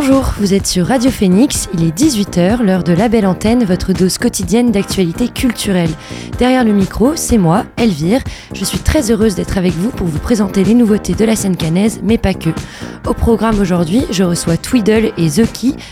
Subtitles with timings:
[0.00, 3.92] Bonjour, vous êtes sur Radio Phoenix, il est 18h, l'heure de la belle antenne, votre
[3.92, 5.90] dose quotidienne d'actualité culturelle.
[6.38, 8.20] Derrière le micro, c'est moi, Elvire.
[8.54, 11.56] Je suis très heureuse d'être avec vous pour vous présenter les nouveautés de la scène
[11.56, 12.50] canaise, mais pas que.
[13.08, 15.48] Au programme aujourd'hui, je reçois Tweedle et The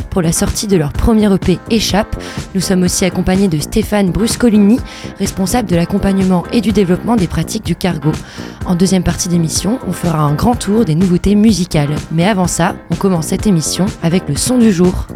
[0.08, 2.14] pour la sortie de leur premier EP Échappe.
[2.54, 4.78] Nous sommes aussi accompagnés de Stéphane Bruscolini,
[5.18, 8.12] responsable de l'accompagnement et du développement des pratiques du cargo.
[8.66, 11.94] En deuxième partie d'émission, on fera un grand tour des nouveautés musicales.
[12.12, 15.06] Mais avant ça, on commence cette émission avec le son du jour.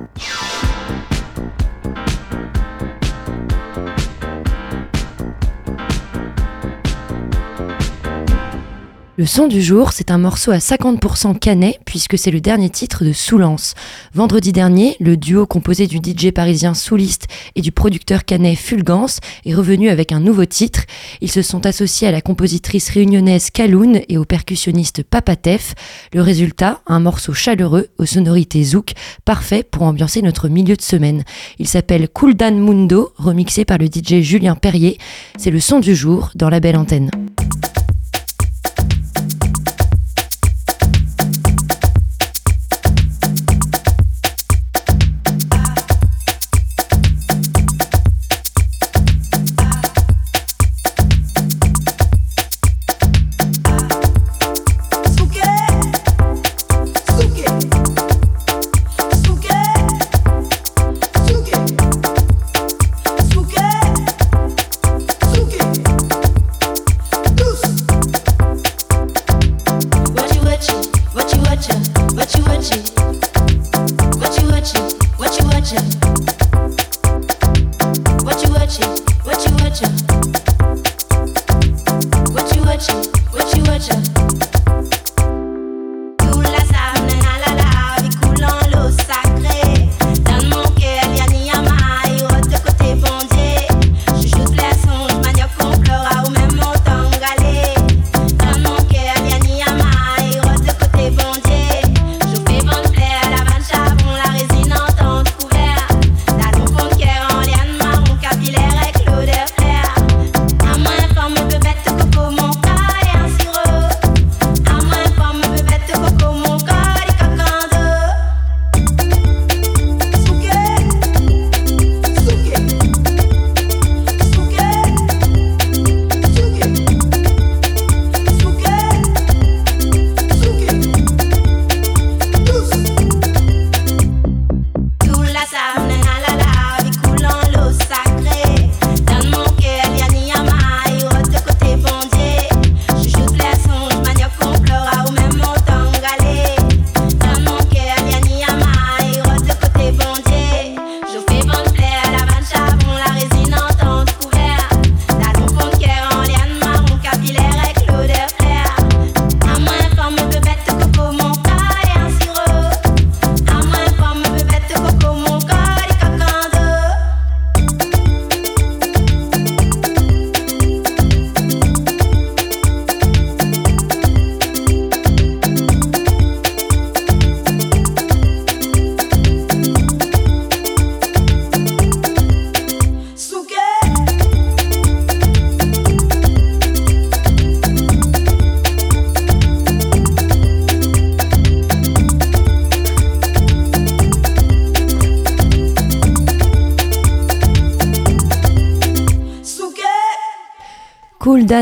[9.20, 13.04] Le son du jour, c'est un morceau à 50% canet puisque c'est le dernier titre
[13.04, 13.74] de Soulance.
[14.14, 19.54] Vendredi dernier, le duo composé du DJ parisien Souliste et du producteur canet Fulgence est
[19.54, 20.84] revenu avec un nouveau titre.
[21.20, 25.74] Ils se sont associés à la compositrice réunionnaise Kaloun et au percussionniste Papatef.
[26.14, 28.94] Le résultat, un morceau chaleureux aux sonorités zouk,
[29.26, 31.24] parfait pour ambiancer notre milieu de semaine.
[31.58, 34.96] Il s'appelle Cool Dan Mundo, remixé par le DJ Julien Perrier.
[35.36, 37.10] C'est le son du jour dans la belle antenne.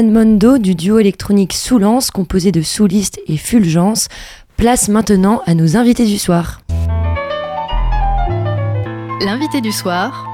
[0.07, 4.09] Mondo du duo électronique Soulance composé de Souliste et Fulgence
[4.57, 6.61] place maintenant à nos invités du soir.
[9.21, 10.25] L'invité du soir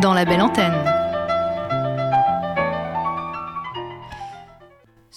[0.00, 0.97] dans la belle antenne.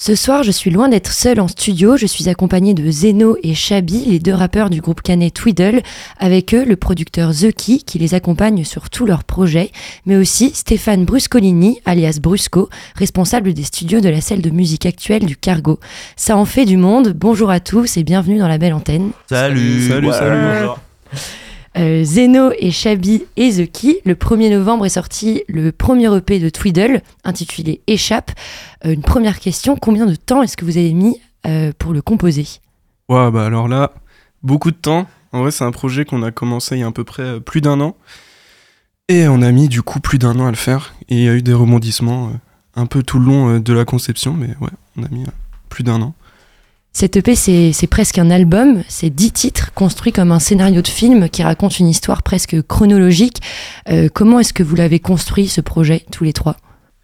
[0.03, 1.95] Ce soir, je suis loin d'être seule en studio.
[1.95, 5.83] Je suis accompagnée de Zeno et Chabi, les deux rappeurs du groupe canet Twiddle.
[6.17, 9.69] Avec eux, le producteur The qui les accompagne sur tous leurs projets,
[10.07, 15.23] mais aussi Stéphane Bruscolini, alias Brusco, responsable des studios de la salle de musique actuelle
[15.23, 15.79] du Cargo.
[16.15, 17.13] Ça en fait du monde.
[17.15, 19.11] Bonjour à tous et bienvenue dans la belle antenne.
[19.29, 20.69] Salut, salut, salut.
[21.75, 24.01] Zeno et Shabi et The Key.
[24.05, 28.31] Le 1er novembre est sorti le premier EP de Twiddle intitulé Échappe.
[28.83, 31.19] une première question, combien de temps est-ce que vous avez mis
[31.79, 32.45] pour le composer?
[33.09, 33.93] Ouais, bah alors là,
[34.43, 35.07] beaucoup de temps.
[35.31, 37.61] En vrai, c'est un projet qu'on a commencé il y a à peu près plus
[37.61, 37.95] d'un an.
[39.11, 40.93] Et on a mis du coup plus d'un an à le faire.
[41.09, 42.31] Et il y a eu des rebondissements euh,
[42.75, 45.31] un peu tout le long euh, de la conception, mais ouais, on a mis euh,
[45.67, 46.13] plus d'un an.
[46.93, 51.29] Cette EP, c'est presque un album, c'est dix titres construits comme un scénario de film
[51.29, 53.37] qui raconte une histoire presque chronologique.
[54.13, 56.57] comment est-ce que vous l'avez construit, ce projet, tous les trois?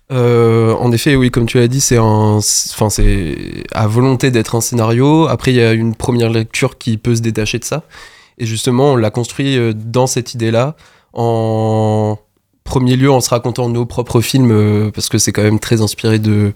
[0.09, 1.97] En effet, oui, comme tu l'as dit, c'est
[2.41, 5.27] c'est à volonté d'être un scénario.
[5.27, 7.83] Après, il y a une première lecture qui peut se détacher de ça.
[8.37, 10.75] Et justement, on l'a construit dans cette idée-là,
[11.13, 12.17] en
[12.63, 15.81] premier lieu en se racontant nos propres films, euh, parce que c'est quand même très
[15.81, 16.53] inspiré de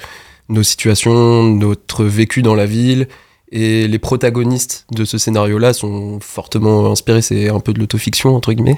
[0.51, 3.07] nos situations, notre vécu dans la ville.
[3.51, 8.53] Et les protagonistes de ce scénario-là sont fortement inspirés, c'est un peu de l'autofiction, entre
[8.53, 8.77] guillemets.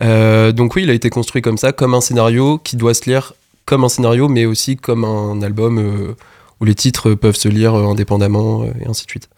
[0.00, 3.08] Euh, donc oui, il a été construit comme ça, comme un scénario qui doit se
[3.08, 3.34] lire
[3.66, 6.16] comme un scénario, mais aussi comme un album euh,
[6.60, 9.28] où les titres peuvent se lire indépendamment, et ainsi de suite.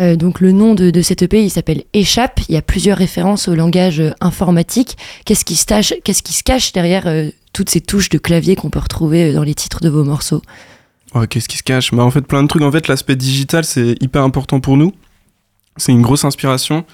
[0.00, 2.40] Euh, donc le nom de, de cette EP, il s'appelle Échappe.
[2.48, 4.96] Il y a plusieurs références au langage euh, informatique.
[5.24, 9.42] Qu'est-ce qui, se cache derrière euh, toutes ces touches de clavier qu'on peut retrouver dans
[9.42, 10.42] les titres de vos morceaux?
[11.28, 11.92] Qu'est-ce qui se cache?
[11.92, 12.62] Bah, En fait, plein de trucs.
[12.62, 14.94] En fait, l'aspect digital, c'est hyper important pour nous.
[15.76, 16.86] C'est une grosse inspiration.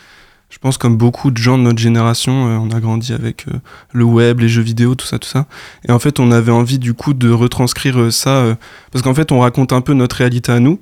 [0.51, 3.45] Je pense comme beaucoup de gens de notre génération, on a grandi avec
[3.93, 5.47] le web, les jeux vidéo, tout ça, tout ça.
[5.87, 8.57] Et en fait, on avait envie du coup de retranscrire ça,
[8.91, 10.81] parce qu'en fait, on raconte un peu notre réalité à nous,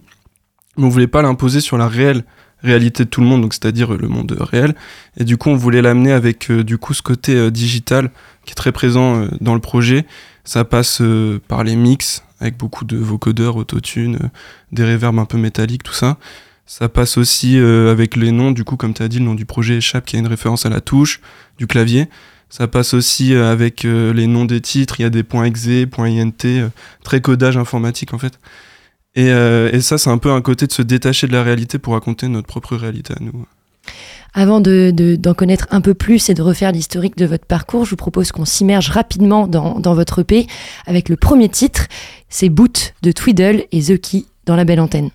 [0.76, 2.24] mais on voulait pas l'imposer sur la réelle
[2.62, 4.74] réalité de tout le monde, donc c'est-à-dire le monde réel.
[5.16, 8.10] Et du coup, on voulait l'amener avec euh, du coup ce côté euh, digital
[8.44, 10.06] qui est très présent euh, dans le projet.
[10.44, 11.02] Ça passe
[11.48, 14.30] par les mix avec beaucoup de vocodeurs, autotune,
[14.70, 16.18] des réverbes un peu métalliques, tout ça.
[16.66, 19.44] Ça passe aussi avec les noms, du coup, comme tu as dit, le nom du
[19.44, 21.20] projet échappe, qui a une référence à la touche
[21.58, 22.08] du clavier.
[22.48, 26.16] Ça passe aussi avec les noms des titres, il y a des points exe, points
[26.16, 26.70] int,
[27.02, 28.38] très codage informatique en fait.
[29.18, 31.94] Euh, et, ça, c'est un peu un côté de se détacher de la réalité pour
[31.94, 33.46] raconter notre propre réalité à nous.
[34.34, 37.90] Avant d'en de, connaître un peu plus et de refaire l'historique de votre parcours, je
[37.90, 40.46] vous propose qu'on s'immerge rapidement dans, dans, votre EP
[40.86, 41.86] avec le premier titre,
[42.28, 45.10] c'est Boot de Twiddle et The Key dans la belle antenne.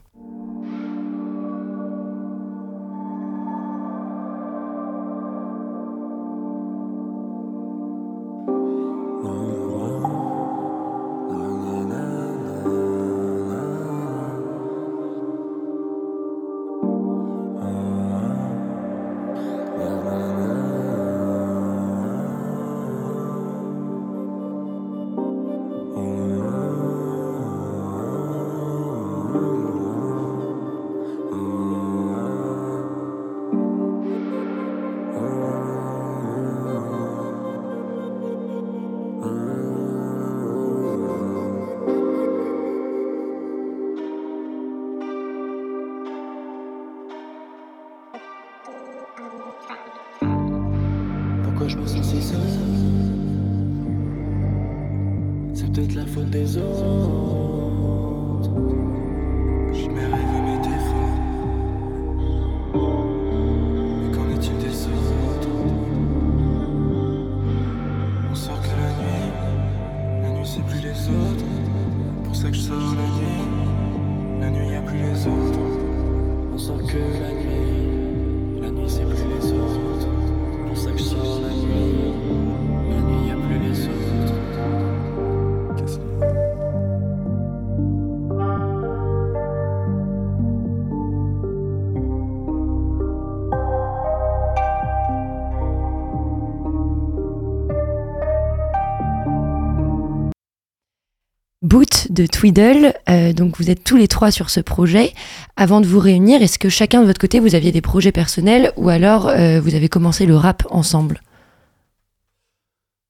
[102.22, 102.94] De Twiddle.
[103.10, 105.14] Euh, donc vous êtes tous les trois sur ce projet.
[105.58, 108.72] Avant de vous réunir, est-ce que chacun de votre côté vous aviez des projets personnels
[108.78, 111.22] ou alors euh, vous avez commencé le rap ensemble?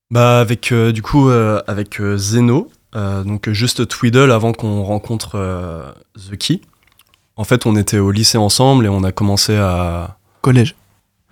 [0.10, 6.62] Bah avec euh, du coup avec Zeno, donc juste Twiddle avant qu'on rencontre The Key.
[7.38, 10.76] En fait, on était au lycée ensemble et on a commencé à collège.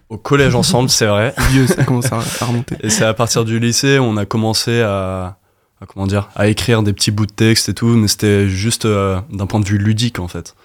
[0.07, 1.35] Au collège ensemble, c'est vrai.
[1.67, 2.77] Ça commence à remonter.
[2.81, 5.38] Et c'est à partir du lycée, on a commencé à
[5.81, 8.85] à, comment dire, à écrire des petits bouts de texte et tout, mais c'était juste
[8.85, 10.55] euh, d'un point de vue ludique en fait.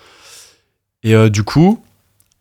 [1.03, 1.83] Et euh, du coup,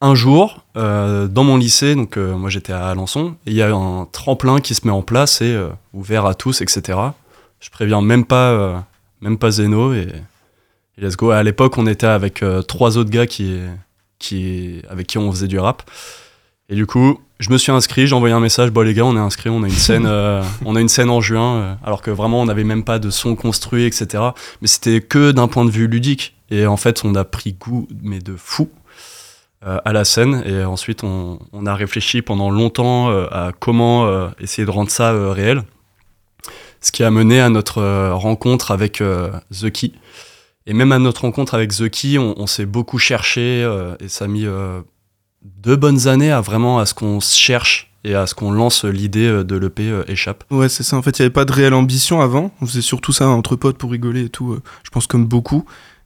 [0.01, 4.05] un jour, euh, dans mon lycée, donc moi j'étais à Alençon, il y a un
[4.11, 5.57] tremplin qui se met en place et
[5.93, 6.99] ouvert à tous, etc.
[7.59, 8.85] Je préviens même pas,
[9.21, 10.07] même pas Zeno et,
[10.97, 11.31] let's go.
[11.31, 13.59] À l'époque, on était avec trois autres gars qui,
[14.19, 15.89] qui, avec qui on faisait du rap.
[16.69, 19.17] Et du coup, je me suis inscrit, j'ai envoyé un message, bon les gars, on
[19.17, 22.01] est inscrit, on a une scène, euh, on a une scène en juin, euh, alors
[22.01, 24.23] que vraiment on n'avait même pas de son construit, etc.
[24.61, 26.35] Mais c'était que d'un point de vue ludique.
[26.49, 28.69] Et en fait, on a pris goût, mais de fou,
[29.65, 30.43] euh, à la scène.
[30.45, 35.63] Et ensuite, on, on a réfléchi pendant longtemps à comment essayer de rendre ça réel.
[36.79, 39.01] Ce qui a mené à notre rencontre avec
[39.51, 39.91] The Key.
[40.67, 43.67] Et même à notre rencontre avec The Key, on, on s'est beaucoup cherché
[43.99, 44.45] et ça a mis
[45.43, 49.27] deux bonnes années à vraiment à ce qu'on cherche et à ce qu'on lance l'idée
[49.27, 50.43] euh, de l'EP euh, Échappe.
[50.51, 50.97] Ouais, c'est ça.
[50.97, 52.51] En fait, il n'y avait pas de réelle ambition avant.
[52.61, 54.53] On faisait surtout ça entre potes pour rigoler et tout.
[54.53, 55.65] euh, je pense comme beaucoup.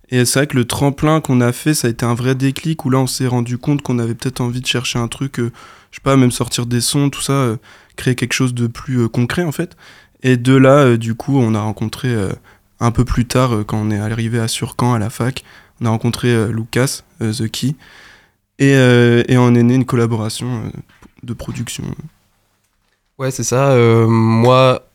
[0.10, 2.86] Et c'est vrai que le tremplin qu'on a fait, ça a été un vrai déclic
[2.86, 5.51] où là, on s'est rendu compte qu'on avait peut-être envie de chercher un truc, euh,
[5.91, 7.58] je sais pas, même sortir des sons, tout ça, euh,
[7.98, 9.75] créer quelque chose de plus concret en fait.
[10.24, 12.10] Et de là, du coup, on a rencontré
[12.79, 15.44] un peu plus tard, quand on est arrivé à Surcamp à la fac,
[15.79, 17.75] on a rencontré Lucas, The Key,
[18.60, 20.70] et, euh, et on est né une collaboration euh,
[21.24, 21.84] de production.
[23.18, 23.72] Ouais, c'est ça.
[23.72, 24.90] Euh, moi,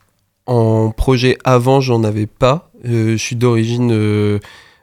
[0.45, 2.71] en projet avant, j'en avais pas.
[2.83, 4.39] Je suis d'origine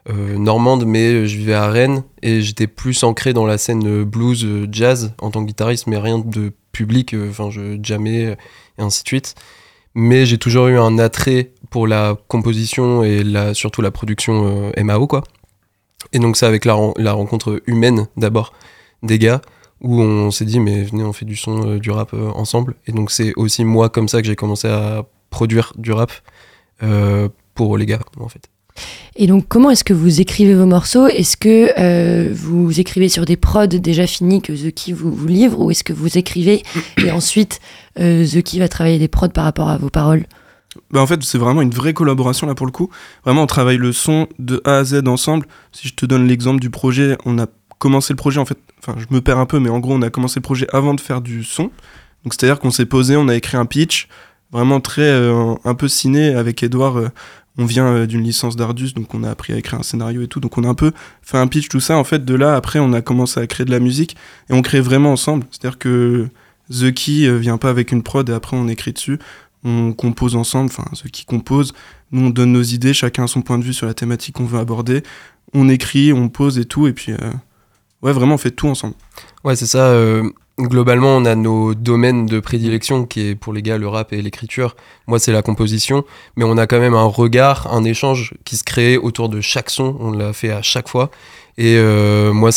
[0.09, 5.13] normande, mais je vivais à Rennes et j'étais plus ancré dans la scène blues, jazz
[5.21, 7.15] en tant que guitariste, mais rien de public.
[7.29, 8.35] Enfin, je jammais euh,
[8.79, 9.35] et ainsi de suite.
[9.95, 15.07] Mais j'ai toujours eu un attrait pour la composition et surtout la production euh, MAO,
[15.07, 15.25] quoi.
[16.13, 16.75] Et donc, c'est avec la
[17.13, 18.53] rencontre humaine d'abord
[19.03, 19.41] des gars
[19.81, 22.75] où on s'est dit mais venez on fait du son euh, du rap euh, ensemble
[22.87, 26.13] et donc c'est aussi moi comme ça que j'ai commencé à produire du rap
[26.83, 28.49] euh, pour les gars en fait
[29.17, 31.07] Et donc, comment est-ce que vous écrivez vos morceaux?
[31.07, 35.27] Est-ce que euh, vous écrivez sur des prods déjà finis que The Key vous, vous
[35.27, 36.63] livre ou est-ce que vous écrivez
[37.05, 37.61] et ensuite
[37.99, 40.25] euh, The Key va travailler des prods par rapport à vos paroles?
[40.93, 42.91] Bah en fait, c'est vraiment une vraie collaboration là pour le coup.
[43.25, 45.47] Vraiment, on travaille le son de A à Z ensemble.
[45.73, 47.47] Si je te donne l'exemple du projet, on a
[47.81, 48.59] commencé le projet en fait.
[48.79, 50.95] Enfin, je me perds un peu, mais en gros, on a commencé le projet avant
[50.95, 51.65] de faire du son.
[52.23, 54.07] Donc, c'est-à-dire qu'on s'est posé, on a écrit un pitch,
[54.53, 56.99] vraiment très euh, un peu ciné avec Edouard.
[56.99, 57.09] euh,
[57.59, 60.29] on vient euh, d'une licence d'Ardus, donc on a appris à écrire un scénario et
[60.29, 60.39] tout.
[60.39, 61.97] Donc, on a un peu fait un pitch, tout ça.
[61.97, 64.17] En fait, de là, après, on a commencé à créer de la musique
[64.49, 65.47] et on crée vraiment ensemble.
[65.51, 66.29] C'est-à-dire que
[66.71, 69.19] The Key euh, vient pas avec une prod et après on écrit dessus
[69.65, 71.75] on compose ensemble, enfin ceux qui composent,
[72.13, 74.45] nous on donne nos idées, chacun a son point de vue sur la thématique qu'on
[74.45, 75.03] veut aborder,
[75.53, 77.33] on écrit, on pose et tout, et puis euh,
[78.03, 78.95] ouais vraiment on fait tout ensemble.
[79.45, 80.23] ouais c'est ça euh,
[80.59, 84.21] globalement on a nos domaines de prédilection qui est pour les gars le rap et
[84.21, 84.77] l'écriture
[85.07, 86.05] moi c'est la composition
[86.37, 89.71] mais on a quand même un regard un échange qui se crée autour de chaque
[89.71, 91.11] son on l'a fait à chaque fois
[91.59, 92.51] et euh, moi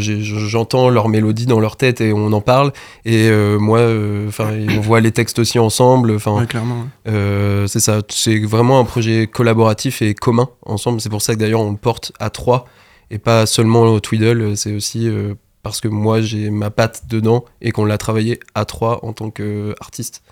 [0.00, 2.72] j'entends leur mélodie dans leur tête et on en parle
[3.04, 6.86] et euh, moi euh, on voit les textes aussi ensemble enfin Ouais, clairement.
[7.06, 7.64] ouais.
[7.68, 11.00] C'est ça, c'est vraiment un projet collaboratif et commun ensemble.
[11.00, 12.66] C'est pour ça que d'ailleurs on le porte à trois
[13.10, 14.56] et pas seulement au Twiddle.
[14.56, 18.64] C'est aussi euh, parce que moi j'ai ma patte dedans et qu'on l'a travaillé à
[18.64, 20.22] trois en tant qu'artiste.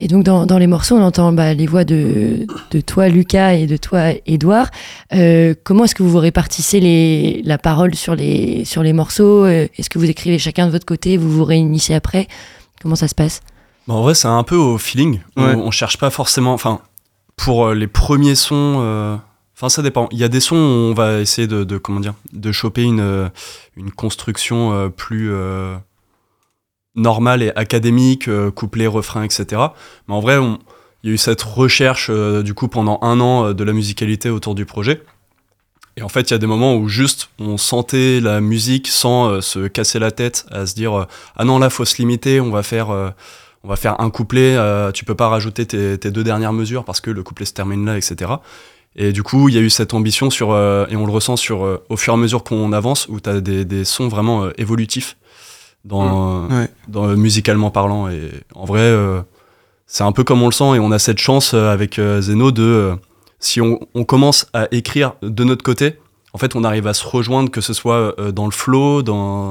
[0.00, 3.52] Et donc, dans, dans les morceaux, on entend bah, les voix de, de toi, Lucas,
[3.54, 4.68] et de toi, Edouard.
[5.14, 9.44] Euh, comment est-ce que vous vous répartissez les, la parole sur les, sur les morceaux?
[9.44, 12.26] Euh, Est-ce que vous écrivez chacun de votre côté Vous vous réunissez après?
[12.82, 13.40] Comment ça se passe?
[13.86, 15.20] Bah, en vrai, c'est un peu au feeling.
[15.36, 15.54] On- Ouais.
[15.54, 16.52] On, cherche pas forcément.
[16.54, 16.80] Enfin,
[17.36, 18.78] pour euh, les premiers sons.
[18.80, 19.16] euh,
[19.56, 20.08] Enfin, ça dépend.
[20.10, 20.58] Il y a des sons où
[20.90, 23.28] on va essayer de, de- comment dire, de choper une, euh,
[23.76, 25.76] une construction euh, plus euh,
[26.96, 29.62] normale et académique, euh, couplet, refrain, etc.
[30.08, 30.58] Mais en vrai, on-
[31.02, 34.54] il y a eu cette recherche du coup pendant un an de la musicalité autour
[34.54, 35.02] du projet.
[35.98, 39.42] Et en fait, il y a des moments où juste on sentait la musique sans
[39.42, 41.06] se casser la tête à se dire
[41.36, 44.56] ah non là faut se limiter, on va faire on va faire un couplet,
[44.94, 47.84] tu peux pas rajouter tes, tes deux dernières mesures parce que le couplet se termine
[47.84, 48.30] là, etc.
[48.96, 51.36] Et du coup, il y a eu cette ambition sur, euh, et on le ressent
[51.36, 54.06] sur, euh, au fur et à mesure qu'on avance, où tu as des, des sons
[54.08, 55.16] vraiment euh, évolutifs
[55.84, 56.68] dans, Ouais.
[56.88, 58.08] dans, euh, musicalement parlant.
[58.08, 58.92] Et en vrai,
[59.86, 62.92] c'est un peu comme on le sent, et on a cette chance avec Zeno de,
[63.40, 65.98] si on, on commence à écrire de notre côté,
[66.32, 69.50] en fait, on arrive à se rejoindre, que ce soit dans le flow, dans.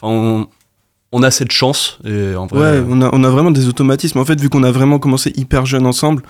[0.00, 0.46] Enfin, on,
[1.12, 2.78] on a cette chance, et en vrai.
[2.80, 4.18] Ouais, on a, on a vraiment des automatismes.
[4.18, 6.22] En fait, vu qu'on a vraiment commencé hyper jeune ensemble,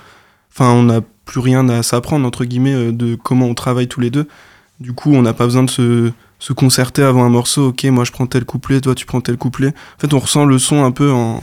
[0.53, 4.01] enfin, on n'a plus rien à s'apprendre, entre guillemets, euh, de comment on travaille tous
[4.01, 4.27] les deux.
[4.81, 7.69] Du coup, on n'a pas besoin de se, se concerter avant un morceau.
[7.69, 9.69] Ok, moi je prends tel couplet, toi tu prends tel couplet.
[9.69, 11.41] En fait, on ressent le son un peu en,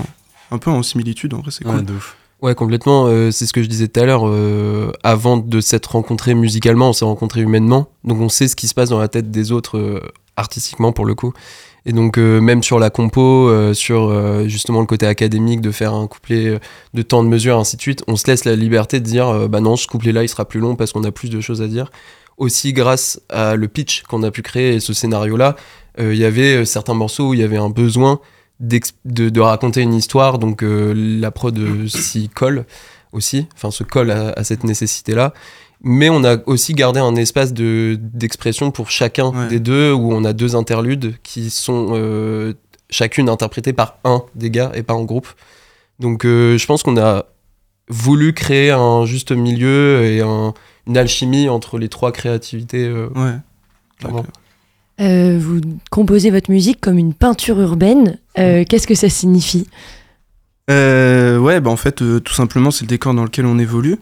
[0.51, 1.33] un peu en similitude.
[1.33, 1.85] En vrai, c'est ouais, cool.
[1.85, 2.17] de ouf.
[2.41, 3.05] Ouais, complètement.
[3.07, 4.27] euh, c'est ce que je disais tout à l'heure.
[4.27, 7.89] euh, avant de s'être rencontrés musicalement, on s'est rencontrés humainement.
[8.03, 10.01] Donc on sait ce qui se passe dans la tête des autres euh,
[10.37, 11.33] artistiquement pour le coup.
[11.85, 15.71] Et donc euh, même sur la compo, euh, sur euh, justement le côté académique de
[15.71, 16.59] faire un couplet
[16.93, 19.61] de temps de mesure, ainsi de suite, on se laisse la liberté de dire bah
[19.61, 21.91] non, ce couplet-là il sera plus long parce qu'on a plus de choses à dire.
[22.37, 25.55] Aussi grâce à le pitch qu'on a pu créer et ce scénario-là,
[25.99, 28.21] il y avait certains morceaux où il y avait un besoin
[28.61, 32.65] de, de, raconter une histoire, donc la prod s'y colle
[33.11, 35.33] aussi, enfin se colle à, cette nécessité-là.
[35.81, 40.33] Mais on a aussi gardé un espace d'expression pour chacun des deux, où on a
[40.33, 42.53] deux interludes qui sont
[42.89, 45.27] chacune interprétée par un des gars et pas en groupe.
[45.99, 47.25] Donc je pense qu'on a
[47.89, 52.85] voulu créer un juste milieu et une alchimie entre les trois créativités.
[52.85, 54.11] Euh, ouais.
[55.01, 58.17] Euh, vous composez votre musique comme une peinture urbaine.
[58.37, 59.67] Euh, qu'est-ce que ça signifie?
[60.67, 63.97] Ouais, bah en fait, tout simplement, c'est le décor dans lequel on évolue.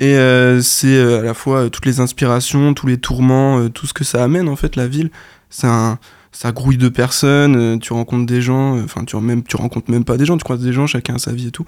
[0.00, 0.14] Et
[0.62, 4.48] c'est à la fois toutes les inspirations, tous les tourments, tout ce que ça amène,
[4.48, 5.10] en fait, la ville.
[5.50, 5.98] Ça
[6.46, 9.16] grouille de personnes, tu rencontres des gens, enfin tu,
[9.56, 11.66] rencontres même pas des gens, tu croises des gens, chacun a sa vie et tout.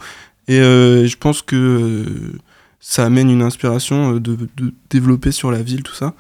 [0.48, 2.38] Et euh, je pense que euh,
[2.80, 4.36] ça amène une inspiration euh, de,
[4.90, 6.14] développer sur la ville, tout ça.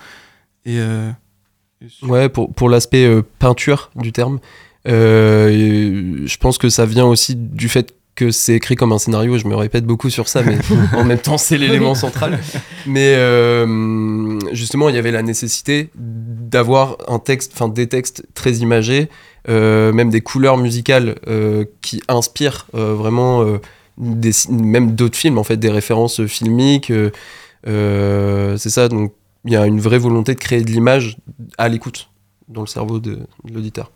[2.02, 4.38] Ouais, pour, pour l'aspect peinture du terme,
[4.86, 9.46] je pense que ça vient aussi du fait que c'est écrit comme un scénario, je
[9.46, 10.58] me répète beaucoup sur ça, mais
[10.96, 12.38] en même temps c'est l'élément central.
[12.86, 13.14] Mais
[14.52, 19.08] justement, il y avait la nécessité d'avoir un texte, enfin des textes très imagés,
[19.48, 21.14] même des couleurs musicales
[21.80, 23.58] qui inspirent vraiment
[23.96, 26.90] même d'autres films, en fait, des références filmiques.
[26.90, 27.10] Euh,
[27.66, 29.12] euh, c'est ça, donc
[29.44, 31.16] il y a une vraie volonté de créer de l'image
[31.58, 32.08] à l'écoute
[32.48, 33.20] dans le cerveau de,
[33.52, 33.90] l'auditeur.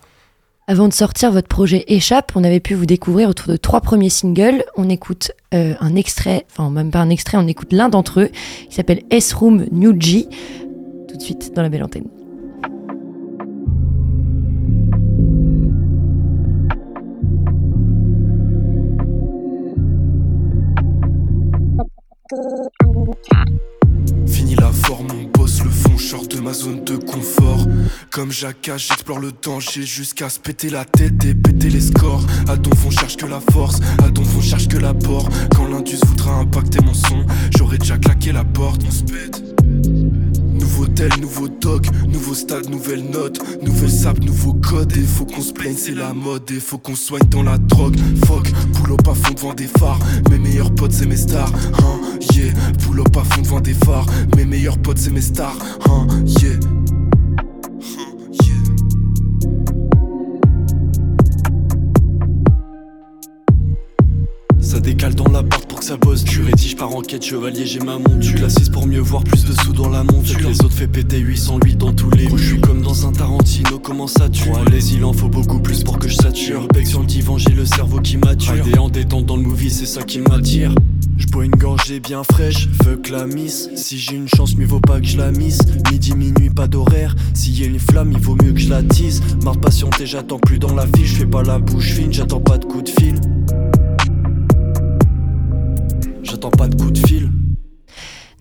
[0.69, 4.11] Avant de sortir votre projet Échappe, on avait pu vous découvrir autour de trois premiers
[4.11, 4.65] singles.
[4.77, 8.31] On écoute euh, un extrait, enfin même pas un extrait, on écoute l'un d'entre eux,
[8.69, 10.27] qui s'appelle S-Room New G,
[11.07, 12.16] tout de suite dans la belle antenne.
[26.47, 27.67] Ma zone de confort.
[28.13, 32.25] Comme Jacques, j'explore le danger jusqu'à se péter la tête et péter les scores.
[32.49, 35.29] À fond cherche que la force, à fond cherche que l'apport.
[35.57, 39.07] Quand l'indus voudra impacter mon son, j'aurais déjà claqué la porte, on se.
[40.67, 44.93] Nouveau tel, nouveau doc, nouveau stade, nouvelle note, nouvelle sap, nouveau code.
[44.97, 46.51] Et faut qu'on se plaigne, c'est la mode.
[46.51, 47.97] Et faut qu'on soigne dans la drogue.
[48.27, 50.01] Fuck, pull up à fond devant des phares.
[50.29, 51.53] Mes meilleurs potes, c'est mes stars.
[51.79, 52.01] Hein,
[52.35, 52.53] yeah,
[52.85, 54.07] pull up à fond devant des phares.
[54.37, 55.57] Mes meilleurs potes, c'est mes stars.
[55.89, 56.09] Hein,
[56.43, 56.59] yeah.
[64.61, 66.25] Ça décale dans la porte pour que ça bosse.
[66.25, 68.41] Tu rédiges par enquête, chevalier, j'ai ma monture.
[68.41, 70.49] l'assise pour mieux voir plus de sous dans la monture.
[70.49, 72.31] Les autres fait péter 808 dans tous les.
[72.35, 74.49] Je suis comme dans un Tarantino, comment ça tue?
[74.73, 76.67] Les il en faut beaucoup plus pour que je sature.
[76.69, 78.65] Bec sur le divan, j'ai le cerveau qui mature.
[78.65, 80.75] Des en détente dans le movie, c'est ça qui m'attire.
[81.19, 83.69] Je bois une gorgée bien fraîche, fuck la miss.
[83.75, 85.61] Si j'ai une chance, mieux vaut pas que je la mise.
[85.91, 87.15] Midi, minuit, pas d'horaire.
[87.35, 89.21] S'il y a une flamme, il vaut mieux que je la tease.
[89.45, 91.05] Marre patienter, j'attends plus dans la file.
[91.05, 93.21] Je fais pas la bouche fine, j'attends pas de coup de fil.
[96.29, 97.31] J'attends pas de coup de fil.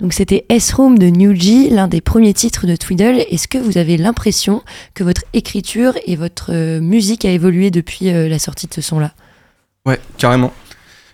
[0.01, 3.23] Donc c'était S-Room de New G, l'un des premiers titres de Twiddle.
[3.29, 8.09] Est-ce que vous avez l'impression que votre écriture et votre euh, musique a évolué depuis
[8.09, 9.13] euh, la sortie de ce son-là?
[9.85, 10.51] Ouais, carrément.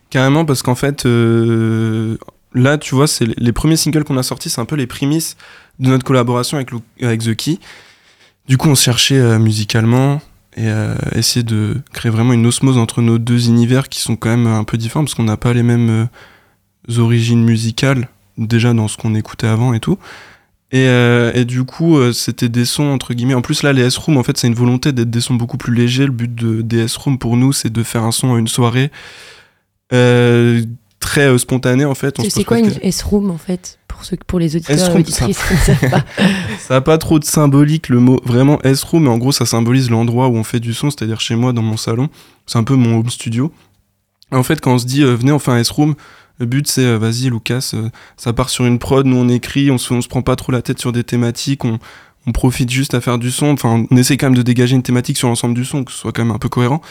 [0.09, 2.17] Carrément parce qu'en fait, euh,
[2.53, 5.35] là, tu vois, c'est les premiers singles qu'on a sortis, c'est un peu les prémices
[5.79, 6.69] de notre collaboration avec,
[7.01, 7.59] avec The Key.
[8.47, 10.21] Du coup, on se cherchait musicalement,
[10.57, 14.29] et euh, essayer de créer vraiment une osmose entre nos deux univers qui sont quand
[14.29, 16.09] même un peu différents parce qu'on n'a pas les mêmes
[16.97, 19.97] origines musicales déjà dans ce qu'on écoutait avant et tout.
[20.71, 23.33] Et, euh, et du coup, euh, c'était des sons entre guillemets.
[23.33, 25.75] En plus, là, les S-Room, en fait, c'est une volonté d'être des sons beaucoup plus
[25.75, 26.05] légers.
[26.05, 28.89] Le but de, des S-Room pour nous, c'est de faire un son à une soirée
[29.91, 30.63] euh,
[31.01, 32.21] très spontané en fait.
[32.29, 35.27] C'est quoi une S-Room en fait pour, ceux, pour les auditeurs et ça,
[36.59, 39.89] ça a pas trop de symbolique le mot vraiment S-Room, mais en gros, ça symbolise
[39.89, 42.07] l'endroit où on fait du son, c'est-à-dire chez moi dans mon salon.
[42.45, 43.51] C'est un peu mon home studio.
[44.31, 45.95] En fait, quand on se dit venez, on fait un S-Room
[46.41, 49.69] le but, c'est euh, vas-y, Lucas, euh, ça part sur une prod, nous on écrit,
[49.69, 51.77] on se, on se prend pas trop la tête sur des thématiques, on,
[52.25, 53.47] on profite juste à faire du son.
[53.51, 55.99] Enfin, on essaie quand même de dégager une thématique sur l'ensemble du son, que ce
[55.99, 56.81] soit quand même un peu cohérent.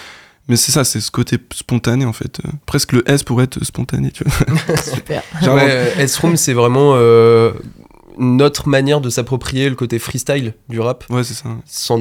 [0.48, 2.40] Mais c'est ça, c'est ce côté spontané en fait.
[2.44, 4.76] Euh, presque le S pourrait être spontané, tu vois.
[4.76, 5.22] Super.
[5.98, 6.94] S-Room, c'est vraiment
[8.18, 11.04] notre manière de s'approprier le côté freestyle du rap.
[11.10, 11.48] Ouais, c'est ça.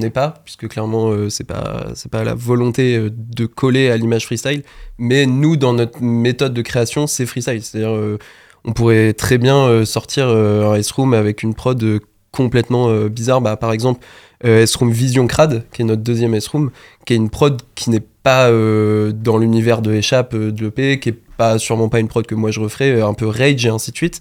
[0.01, 3.97] Est pas, puisque clairement, euh, c'est pas, c'est pas la volonté euh, de coller à
[3.97, 4.63] l'image freestyle.
[4.97, 7.61] Mais nous, dans notre méthode de création, c'est freestyle.
[7.63, 8.17] C'est-à-dire, euh,
[8.65, 13.39] on pourrait très bien sortir un S-Room avec une prod complètement bizarre.
[13.39, 14.05] Bah, par exemple,
[14.43, 16.69] S-Room Vision Crad, qui est notre deuxième S-Room,
[17.05, 21.19] qui est une prod qui n'est pas dans l'univers de Échappe de l'EP, qui est
[21.37, 23.97] pas sûrement pas une prod que moi je referais, un peu rage et ainsi de
[23.97, 24.19] suite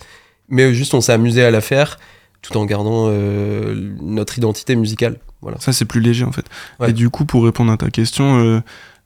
[0.49, 1.99] mais juste on s'est amusé à la faire
[2.43, 5.17] tout en gardant euh, notre identité musicale.
[5.41, 5.59] Voilà.
[5.61, 6.47] Ça, c'est plus léger en fait.
[6.87, 8.61] Et du coup, pour répondre à ta question, euh,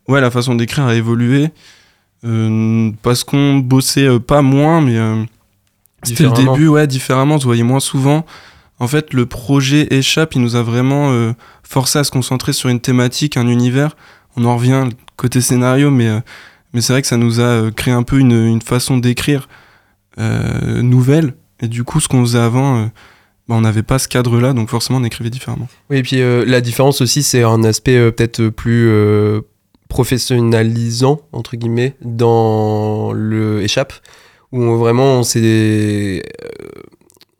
[0.08, 1.50] ouais, la façon d'écrire a évolué.
[2.24, 5.26] Euh, parce qu'on bossait pas moins, mais
[6.04, 8.24] c'était le début, ouais, différemment, on se voyait moins souvent.
[8.78, 12.80] En fait, le projet Échappe, il nous a vraiment forcé à se concentrer sur une
[12.80, 13.96] thématique, un univers.
[14.36, 16.10] On en revient côté scénario, mais,
[16.72, 19.48] mais c'est vrai que ça nous a créé un peu une, une façon d'écrire
[20.18, 21.34] euh, nouvelle.
[21.62, 22.86] Et du coup, ce qu'on faisait avant, euh,
[23.48, 25.68] bah, on n'avait pas ce cadre-là, donc forcément, on écrivait différemment.
[25.88, 28.90] Oui, et puis euh, la différence aussi, c'est un aspect euh, peut-être plus
[29.88, 33.94] professionnalisant, entre guillemets, dans le échappe,
[34.50, 36.22] où vraiment on s'est.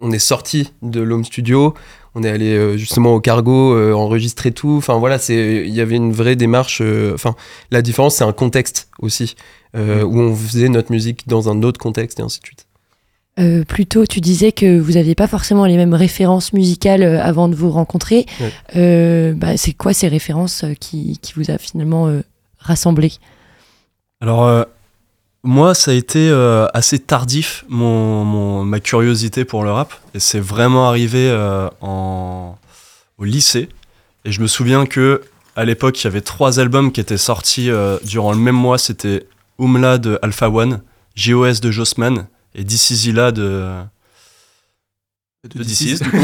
[0.01, 1.75] on est sorti de l'home studio,
[2.15, 4.75] on est allé justement au cargo, enregistrer tout.
[4.77, 6.83] Enfin voilà, c'est il y avait une vraie démarche.
[7.15, 7.35] Enfin,
[7.71, 9.35] la différence, c'est un contexte aussi,
[9.77, 12.67] euh, où on faisait notre musique dans un autre contexte et ainsi de suite.
[13.39, 17.23] Euh, plus tôt, tu disais que vous n'aviez pas forcément les mêmes références musicales euh,
[17.23, 18.27] avant de vous rencontrer.
[18.41, 18.53] Ouais.
[18.77, 22.21] Euh, bah, c'est quoi ces références qui, qui vous a finalement euh,
[22.59, 23.13] rassemblés
[24.21, 24.65] Alors, euh,
[25.45, 29.95] moi, ça a été euh, assez tardif, mon, mon- ma curiosité pour le rap.
[30.15, 32.59] Et c'est vraiment arrivé euh, en,
[33.17, 33.71] au lycée.
[34.27, 35.23] Et je me souviens que
[35.57, 38.77] à l'époque, il y avait trois albums qui étaient sortis euh, durant le même mois.
[38.79, 39.25] C'était
[39.63, 40.83] Umla de Alpha One,
[41.15, 43.83] JOS de Jossman et This Is Illa de,
[45.45, 46.17] de This Is, du coup.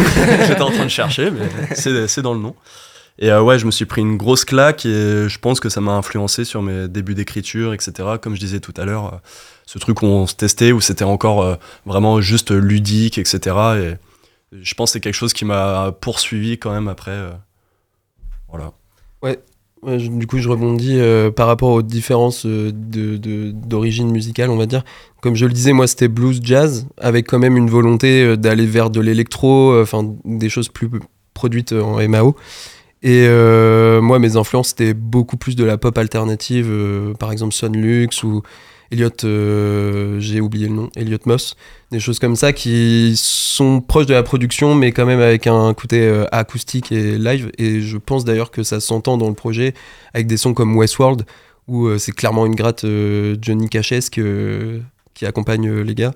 [0.46, 2.54] J'étais en train de chercher, mais c'est c'est dans le nom.
[3.20, 5.80] Et euh, ouais, je me suis pris une grosse claque et je pense que ça
[5.80, 7.92] m'a influencé sur mes débuts d'écriture, etc.
[8.22, 9.16] Comme je disais tout à l'heure, euh,
[9.66, 13.56] ce truc où on se testait, où c'était encore euh, vraiment juste ludique, etc.
[13.76, 13.94] Et
[14.62, 17.10] je pense que c'est quelque chose qui m'a poursuivi quand même après.
[17.10, 17.32] euh,
[18.48, 18.72] voilà.
[19.20, 19.40] Ouais,
[19.86, 24.84] du coup, je rebondis euh, par rapport aux différences euh, d'origine musicale, on va dire.
[25.20, 28.66] Comme je le disais, moi, c'était blues jazz, avec quand même une volonté euh, d'aller
[28.66, 30.88] vers de l'électro, enfin, des choses plus
[31.34, 32.34] produites en MAO.
[33.02, 33.28] Et
[34.00, 36.68] moi, mes influences, c'était beaucoup plus de la pop alternative,
[37.20, 38.42] par exemple Son Lux ou
[38.90, 41.56] Elliot, euh, j'ai oublié le nom, Elliot Moss,
[41.90, 45.74] des choses comme ça qui sont proches de la production, mais quand même avec un
[45.74, 47.50] côté euh, acoustique et live.
[47.58, 49.74] Et je pense d'ailleurs que ça s'entend dans le projet
[50.14, 51.24] avec des sons comme Westworld,
[51.66, 52.86] où euh, c'est clairement une gratte
[53.42, 54.80] Johnny Cashesque euh,
[55.14, 56.12] qui accompagne les gars.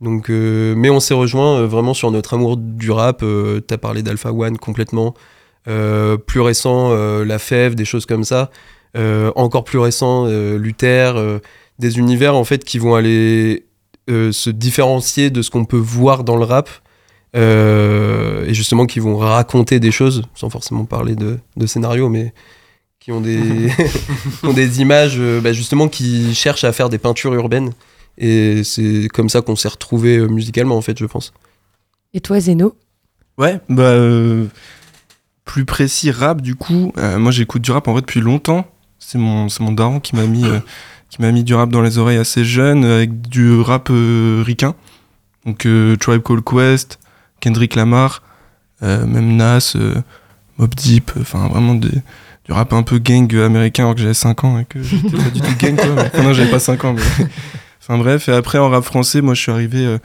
[0.00, 3.24] Donc, mais on s'est rejoint vraiment sur notre amour du rap.
[3.66, 5.14] T'as parlé d'Alpha One complètement.
[5.64, 6.92] Plus récent,
[7.24, 8.50] La Fève, des choses comme ça.
[8.94, 11.40] Encore plus récent, Luther.
[11.78, 13.66] Des univers en fait qui vont aller
[14.10, 16.68] euh, se différencier de ce qu'on peut voir dans le rap.
[17.36, 22.32] euh, et justement qui vont raconter des choses sans forcément parler de, de scénario mais
[23.00, 23.70] qui ont des,
[24.40, 27.72] qui ont des images euh, bah, justement qui cherchent à faire des peintures urbaines
[28.18, 31.32] et c'est comme ça qu'on s'est retrouvé musicalement en fait je pense
[32.14, 32.74] Et toi, Zeno?
[33.36, 33.82] Ouais, bah.
[33.82, 34.46] euh,
[35.44, 36.92] plus précis, rap, du coup.
[36.96, 38.66] euh, moi, j'écoute du rap en vrai depuis longtemps.
[38.98, 40.58] C'est mon, c'est mon daron qui m'a mis, euh,
[41.10, 44.74] qui m'a mis du rap dans les oreilles assez jeune, avec du rap euh, ricain.
[45.44, 46.98] Donc, euh, Tribe Called Quest,
[47.40, 48.22] Kendrick Lamar,
[48.82, 49.76] euh, même Nas,
[50.58, 51.90] Mob Deep, enfin, vraiment du
[52.48, 55.40] rap un peu gang américain alors que j'avais 5 ans et que j'étais pas du
[55.40, 56.22] tout gang, quoi.
[56.22, 56.96] non, j'avais pas 5 ans.
[57.88, 59.98] Enfin, bref, et après, en rap français, moi, je suis arrivé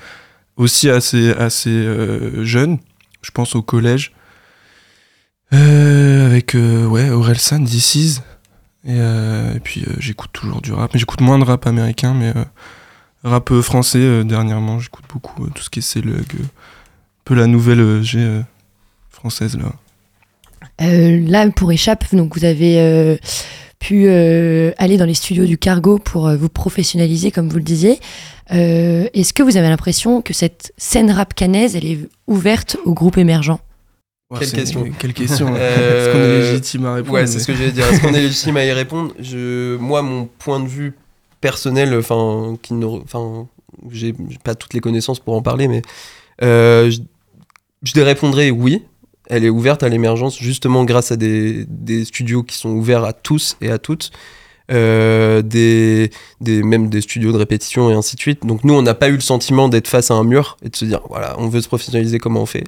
[0.56, 1.84] aussi assez, assez
[2.44, 2.78] jeune
[3.22, 4.12] je pense au collège.
[5.52, 8.22] Avec ouais, Orelsan, This Is.
[8.86, 10.92] Et, euh, et puis euh, j'écoute toujours du rap.
[10.94, 12.44] Mais j'écoute moins de rap américain, mais euh,
[13.24, 16.46] rap français dernièrement, j'écoute beaucoup tout ce qui est euh, un
[17.26, 18.42] peu la nouvelle G
[19.10, 19.72] française là.
[20.80, 23.20] Là, pour Échappe, donc vous avez
[23.78, 28.00] pu aller dans les studios du Cargo pour vous professionnaliser, comme vous le disiez.
[28.50, 33.18] Est-ce que vous avez l'impression que cette scène rap canaise, elle est ouverte au groupe
[34.40, 34.86] Quelle question.
[34.98, 37.72] Quelle question Euh, Est-ce qu'on est légitime à répondre Ouais, c'est mais- ce que j'allais
[37.72, 37.86] dire.
[37.88, 39.14] Est-ce qu'on est légitime à y répondre?
[39.20, 40.94] Je, Moi, mon point de vue
[41.42, 43.48] personnel, enfin, qui ne, enfin,
[43.90, 44.14] j'ai
[44.44, 45.82] pas toutes les connaissances pour en parler, mais
[46.44, 47.00] euh, je,
[47.84, 48.84] je te répondrai oui.
[49.28, 53.14] Elle est ouverte à l'émergence justement grâce à des, des studios qui sont ouverts à
[53.14, 54.12] tous et à toutes.
[54.72, 58.46] Euh, des, des, même des studios de répétition et ainsi de suite.
[58.46, 60.76] Donc nous, on n'a pas eu le sentiment d'être face à un mur et de
[60.76, 62.64] se dire, voilà, on veut se professionnaliser, comment on fait?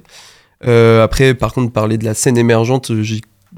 [0.62, 2.90] Après, par contre, parler de la scène émergente,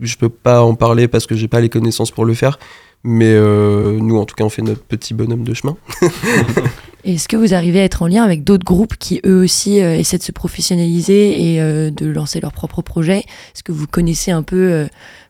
[0.01, 2.59] je peux pas en parler parce que j'ai pas les connaissances pour le faire.
[3.05, 5.77] Mais euh, nous, en tout cas, on fait notre petit bonhomme de chemin.
[7.05, 9.97] Est-ce que vous arrivez à être en lien avec d'autres groupes qui eux aussi euh,
[9.97, 14.33] essaient de se professionnaliser et euh, de lancer leurs propres projets Est-ce que vous connaissez
[14.33, 14.87] un peu euh,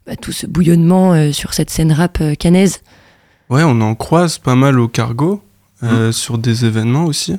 [0.07, 2.81] bah, tout ce bouillonnement euh, sur cette scène rap euh, canaise?
[3.51, 5.43] Ouais, on en croise pas mal au cargo,
[5.83, 7.37] euh, sur des événements aussi.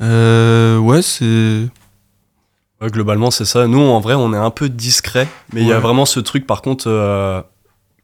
[0.00, 1.68] Euh, ouais, c'est.
[2.84, 3.66] Ouais, globalement, c'est ça.
[3.66, 6.46] Nous, en vrai, on est un peu discret, mais il y a vraiment ce truc,
[6.46, 7.40] par contre, euh,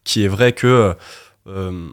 [0.05, 0.95] qui est vrai que
[1.47, 1.89] euh,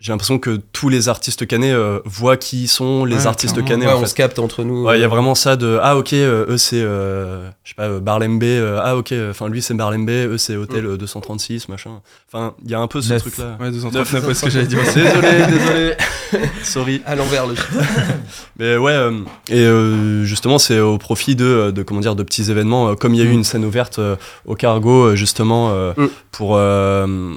[0.00, 3.84] j'ai l'impression que tous les artistes canés euh, voient qui sont les Ouais, artistes canés.
[3.86, 4.06] Ouais, en on fait.
[4.06, 4.84] se capte entre nous.
[4.84, 7.74] Ouais, il y a vraiment ça de ah ok euh, eux c'est euh, je sais
[7.74, 11.68] pas euh, Barlembe euh, ah ok enfin lui c'est Barlembe eux c'est hôtel euh, 236
[11.68, 12.00] machin
[12.32, 13.22] enfin il y a un peu ce Neuf.
[13.22, 14.78] truc là Ouais, 239, ouais, ce que j'allais dire.
[14.84, 15.94] désolé désolé
[16.62, 17.54] sorry À l'envers le
[18.58, 19.12] mais ouais euh,
[19.48, 23.14] et euh, justement c'est au profit de, de comment dire de petits événements euh, comme
[23.14, 24.14] il y a eu une scène ouverte euh,
[24.46, 26.06] au cargo euh, justement euh, Mm.
[26.30, 27.34] pour euh,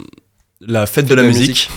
[0.59, 1.71] la fête de la, musique.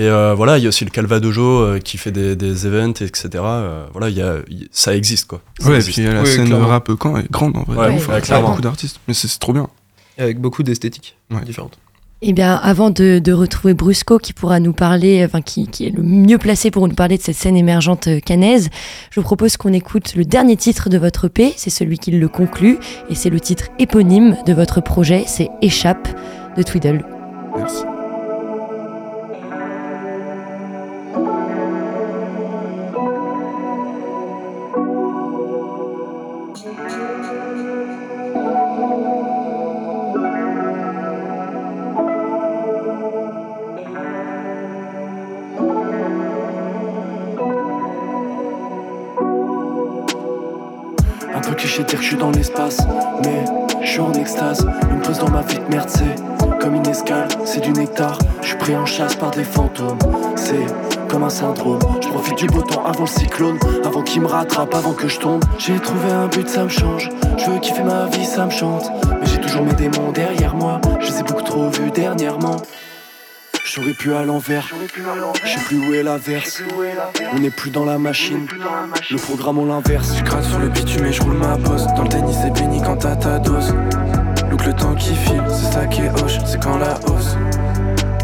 [0.00, 2.94] Et euh, voilà, il y a aussi le Calvadojo euh, qui fait des, des events,
[3.02, 3.28] etc.
[3.36, 5.42] Euh, voilà, il y a, il- ça existe quoi.
[5.60, 5.98] Ça Ouais, et existe.
[5.98, 6.66] puis la Oui, scène clairement.
[6.68, 7.76] rap quand est grande en vrai.
[7.76, 8.20] Ouais, ouais, hein.
[8.20, 8.48] clairement.
[8.48, 8.98] beaucoup d'artistes.
[9.06, 9.68] Mais c'est c'est trop bien.
[10.18, 11.44] Avec beaucoup d'esthétiques Ouais.
[11.44, 11.78] différentes.
[12.22, 15.90] Eh bien, avant de, de retrouver Brusco, qui pourra nous parler, enfin, qui, qui est
[15.90, 18.68] le mieux placé pour nous parler de cette scène émergente euh, canaise,
[19.10, 22.28] je vous propose qu'on écoute le dernier titre de votre EP, c'est celui qui le
[22.28, 26.08] conclut, et c'est le titre éponyme de votre projet, c'est Échappe
[26.58, 27.04] de Twiddle.
[27.56, 27.84] Merci.
[55.18, 56.14] Dans ma vie de merde, c'est
[56.60, 58.18] comme une escale, c'est du nectar.
[58.42, 59.98] Je suis pris en chasse par des fantômes,
[60.36, 60.66] c'est
[61.08, 61.80] comme un syndrome.
[62.00, 65.18] Je profite du beau temps avant le cyclone, avant qu'il me rattrape, avant que je
[65.18, 65.44] tombe.
[65.58, 67.08] J'ai trouvé un but, ça me change.
[67.38, 68.90] Je veux kiffer ma vie, ça me chante.
[69.20, 72.56] Mais j'ai toujours mes démons derrière moi, je les ai beaucoup trop vus dernièrement.
[73.64, 74.68] J'aurais pu à l'envers,
[75.44, 76.62] je sais plus où est l'averse.
[77.34, 78.48] On n'est plus dans la machine,
[79.10, 80.14] le programme on l'inverse.
[80.16, 81.86] Je gratte sur le bitume et je roule ma bosse.
[81.96, 83.72] Dans le tennis, c'est béni quand t'as ta dose.
[84.66, 87.36] Le temps qui file, c'est ça qui est hoche, c'est quand la hausse.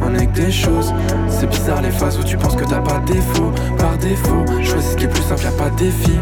[0.03, 0.95] On est que des choses,
[1.29, 3.53] c'est bizarre les phases où tu penses que t'as pas de défaut.
[3.79, 6.21] Par défaut, choisis ce qui est plus simple, y'a pas de défi.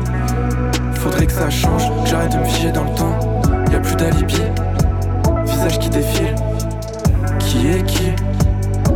[0.94, 3.42] Faudrait que ça change, que j'arrête de me figer dans le temps.
[3.70, 4.40] Y a plus d'alibi,
[5.44, 6.35] visage qui défile.
[7.40, 8.12] Qui est qui?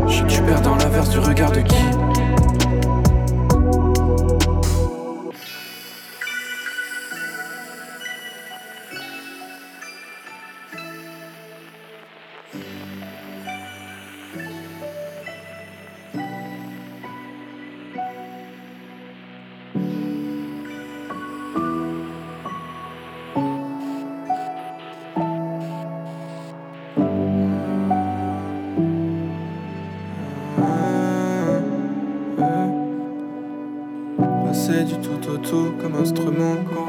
[0.09, 1.85] Je tu perds dans l'inverse du regard de qui?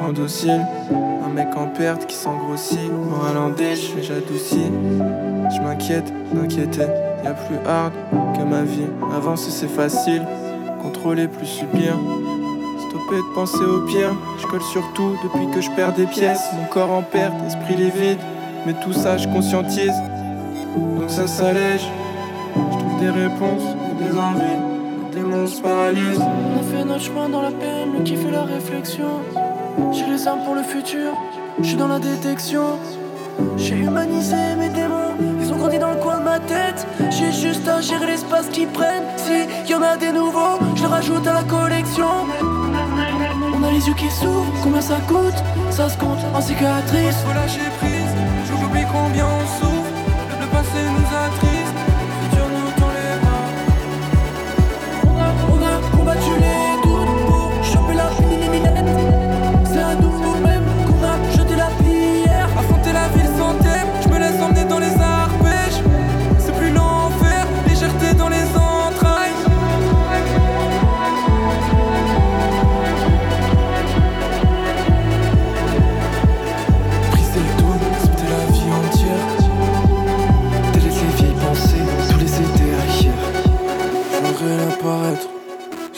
[0.10, 2.92] Un mec en perte qui s'engrossit.
[2.92, 4.72] Moral en déche, j'adoucis.
[5.56, 6.88] Je m'inquiète d'inquiéter.
[7.24, 7.94] Y'a plus hard
[8.36, 8.88] que ma vie.
[9.16, 10.26] Avancer c'est facile.
[10.82, 11.94] Contrôler plus subir.
[12.88, 14.16] Stopper de penser au pire.
[14.42, 16.50] Je colle sur tout depuis que je perds des pièces.
[16.60, 18.18] Mon corps en perte, esprit livide.
[18.66, 19.94] Mais tout ça je conscientise.
[20.76, 21.88] Donc ça s'allège.
[22.56, 24.60] Je trouve des réponses des envies.
[25.12, 26.20] Des se paralysent.
[26.20, 29.22] On a fait notre chemin dans la peine, le kiff et la réflexion.
[29.92, 31.12] J'ai les armes pour le futur,
[31.62, 32.80] je suis dans la détection.
[33.58, 36.86] J'ai humanisé mes démons, ils ont grandi dans le coin de ma tête.
[37.10, 39.04] J'ai juste à gérer l'espace qu'ils prennent.
[39.18, 42.10] Si y en a des nouveaux, je rajoute à la collection.
[43.54, 45.44] On a les yeux qui s'ouvrent, combien ça coûte?
[45.70, 47.18] Ça se compte en cicatrices.
[47.26, 48.14] Faut lâcher prise,
[48.48, 49.69] j'oublie combien on.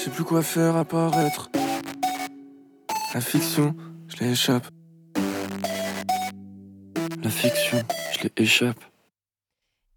[0.01, 1.51] Je sais plus quoi faire apparaître.
[3.13, 3.75] La fiction,
[4.07, 4.65] je l'échappe.
[7.23, 7.77] La fiction,
[8.11, 8.79] je les échappe.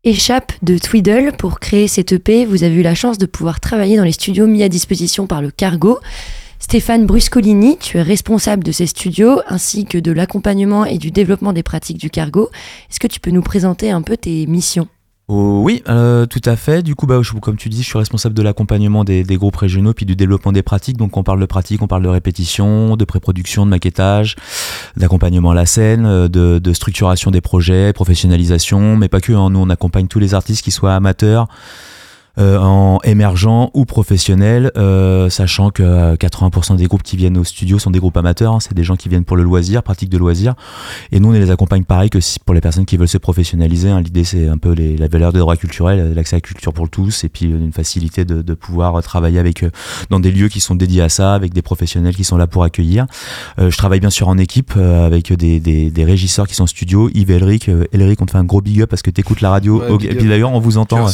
[0.03, 3.97] Échappe de Twiddle pour créer cette EP, vous avez eu la chance de pouvoir travailler
[3.97, 5.99] dans les studios mis à disposition par le Cargo.
[6.59, 11.55] Stéphane Bruscolini, tu es responsable de ces studios ainsi que de l'accompagnement et du développement
[11.55, 12.51] des pratiques du Cargo.
[12.90, 14.88] Est-ce que tu peux nous présenter un peu tes missions?
[15.26, 16.82] Oh, oui, euh, tout à fait.
[16.82, 20.04] Du coup, bah, comme tu dis, je suis responsable de l'accompagnement des, groupes régionaux puis
[20.04, 20.98] du développement des pratiques.
[20.98, 24.37] Donc, on parle de pratiques, on parle de répétition, de pré-production, de maquettage,
[24.98, 29.32] d'accompagnement à la scène, euh, de, structuration des projets, professionnalisation, mais pas que.
[29.32, 29.48] hein.
[29.48, 31.48] Nous, on accompagne tous les artistes, qu'ils soient amateurs,
[32.38, 37.90] en émergent ou professionnel, euh, sachant que 80% des groupes qui viennent au studio sont
[37.90, 40.55] des groupes amateurs, hein, c'est des gens qui viennent pour le loisir, pratique de loisir.
[41.12, 43.90] Et nous, on les accompagne pareil que si, pour les personnes qui veulent se professionnaliser.
[43.90, 46.73] Hein, L'idée, c'est un peu les, la valeur des droits culturels, l'accès à la culture
[46.73, 49.70] pour tous, et puis une facilité de, de pouvoir travailler avec euh,
[50.11, 52.64] dans des lieux qui sont dédiés à ça, avec des professionnels qui sont là pour
[52.64, 53.07] accueillir.
[53.59, 56.64] Euh, je travaille bien sûr en équipe euh, avec des, des, des, régisseurs qui sont
[56.64, 57.11] en studio.
[57.14, 59.51] Yves Elric, Elric, on te fait un gros big up parce que tu écoutes la
[59.51, 59.83] radio.
[60.01, 61.07] et puis d'ailleurs, on vous entend,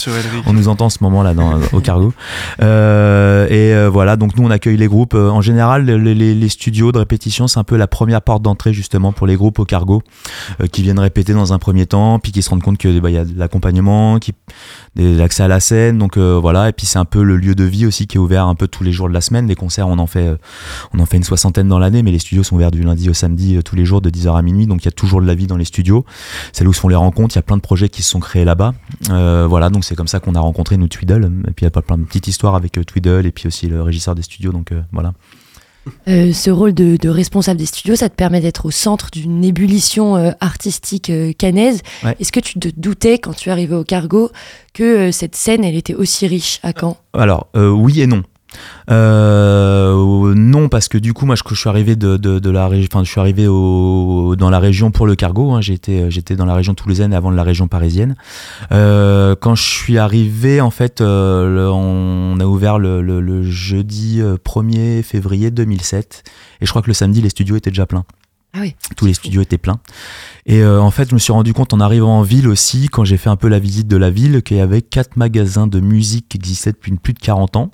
[0.46, 2.12] on nous entend en ce moment là dans, au cargo.
[2.60, 5.14] et voilà, donc nous on accueille les groupes.
[5.14, 9.26] en général, les, studios de répétition, c'est un peu la première porte d'entrée justement pour
[9.26, 10.02] les groupes au cargo
[10.60, 13.10] euh, qui viennent répéter dans un premier temps, puis qui se rendent compte que bah,
[13.10, 14.34] y a de l'accompagnement, qui
[14.96, 16.68] l'accès à la scène, donc euh, voilà.
[16.68, 18.68] Et puis c'est un peu le lieu de vie aussi qui est ouvert un peu
[18.68, 19.46] tous les jours de la semaine.
[19.46, 20.36] Les concerts, on en fait, euh,
[20.92, 23.14] on en fait une soixantaine dans l'année, mais les studios sont ouverts du lundi au
[23.14, 25.34] samedi tous les jours de 10h à minuit, donc il y a toujours de la
[25.34, 26.04] vie dans les studios.
[26.52, 27.34] C'est là où se font les rencontres.
[27.34, 28.74] Il y a plein de projets qui se sont créés là-bas.
[29.08, 31.30] voilà, donc c'est comme ça qu'on a rencontré nous Twiddle.
[31.48, 33.82] Et puis il y a plein de petites histoires avec Twiddle et puis aussi le
[33.82, 35.14] régisseur des studios, donc voilà.
[36.08, 40.16] Euh, ce rôle de, responsable des studios, ça te permet d'être au centre d'une ébullition
[40.16, 41.82] euh, artistique euh, canaise.
[42.18, 44.30] Est-ce que tu te doutais quand tu arrivais au cargo
[44.74, 46.96] que cette scène, elle était aussi riche à Caen?
[47.12, 48.22] Alors oui et non.
[48.90, 52.88] Euh, non, parce que du coup, moi, je, je suis arrivé de, de, la région,
[52.92, 55.52] enfin, je suis arrivé au, dans la région pour le cargo.
[55.52, 58.16] Hein, j'étais, j'étais dans la région toulousaine avant de la région parisienne.
[58.72, 65.02] Euh, quand je suis arrivé, en fait, euh, on a ouvert le, le, jeudi 1er
[65.02, 66.24] février 2007,
[66.60, 68.04] et je crois que le samedi, les studios étaient déjà pleins.
[68.52, 69.78] Ah oui, Tous les studios étaient pleins.
[70.44, 73.16] Et en fait, je me suis rendu compte en arrivant en ville aussi, quand j'ai
[73.16, 76.28] fait un peu la visite de la ville, qu'il y avait quatre magasins de musique
[76.28, 77.70] qui existaient depuis plus de 40 ans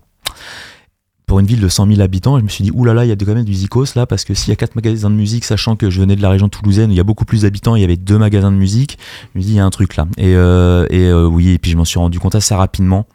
[1.27, 3.17] pour une ville de 100 000 habitants, je me suis dit, oulala, il y a
[3.17, 5.75] quand même du zikos là, parce que s'il y a quatre magasins de musique, sachant
[5.75, 7.81] que je venais de la région toulousaine, où il y a beaucoup plus d'habitants, il
[7.81, 8.97] y avait deux magasins de musique,
[9.35, 10.07] je me suis dit, il y a un truc là.
[10.19, 13.07] Et, euh, et euh, oui, et puis je m'en suis rendu compte assez rapidement,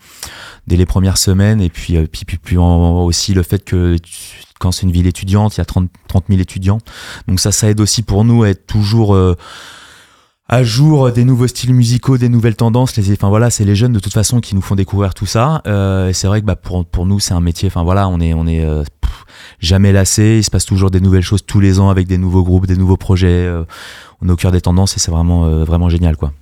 [0.67, 3.95] dès les premières semaines, et puis, euh, puis, puis, aussi le fait que
[4.59, 6.79] quand c'est une ville étudiante, il y a 30, 30 000 étudiants,
[7.29, 9.17] donc ça, ça aide aussi pour nous à être toujours
[10.51, 12.97] à jour des nouveaux styles musicaux, des nouvelles tendances.
[12.97, 15.61] Les, enfin voilà, c'est les jeunes de toute façon qui nous font découvrir tout ça.
[15.65, 17.67] Euh, c'est vrai que bah, pour, pour nous, c'est un métier.
[17.67, 18.83] Enfin voilà, on est on est euh,
[19.59, 20.39] jamais lassé.
[20.39, 22.75] Il se passe toujours des nouvelles choses tous les ans avec des nouveaux groupes, des
[22.75, 23.29] nouveaux projets.
[23.29, 23.63] Euh,
[24.21, 26.33] on est au cœur des tendances et c'est vraiment vraiment génial quoi.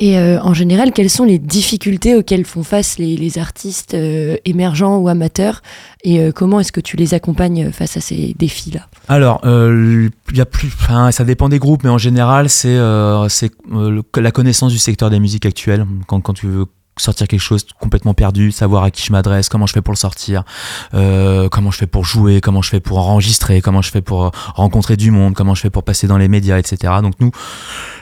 [0.00, 4.96] Et euh, en général, quelles sont les difficultés auxquelles font face les, artistes euh, émergents
[4.96, 5.60] ou amateurs
[6.04, 8.86] Et euh, comment est-ce que tu les accompagnes face à ces défis-là?
[9.08, 10.70] Alors, il y a plus,
[11.10, 15.86] ça dépend des groupes, mais en général, c'est la connaissance du secteur des musiques actuelles.
[16.06, 16.64] Quand, quand tu veux
[17.00, 19.98] sortir quelque chose complètement perdu, savoir à qui je m'adresse, comment je fais pour le
[19.98, 20.44] sortir,
[20.92, 24.96] comment je fais pour jouer, comment je fais pour enregistrer, comment je fais pour rencontrer
[24.96, 26.94] du monde, comment je fais pour passer dans les médias, etc.
[27.02, 27.30] Donc nous,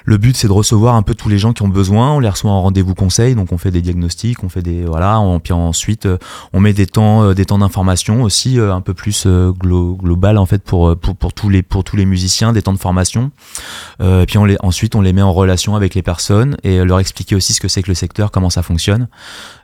[0.04, 2.12] le but, c'est de recevoir un peu tous les gens qui ont besoin.
[2.12, 5.20] On les reçoit en rendez-vous conseil, donc on fait des diagnostics, on fait des voilà,
[5.20, 6.16] on, puis ensuite euh,
[6.52, 10.46] on met des temps, euh, des temps d'information aussi euh, un peu plus global en
[10.46, 13.30] fait pour, pour, pour tous les pour tous les musiciens, des temps de formation.
[14.00, 17.00] et puis on les, ensuite on les met en relation avec les personnes et leur
[17.00, 18.87] expliquer aussi ce que c'est que le secteur, comment ça fonctionne.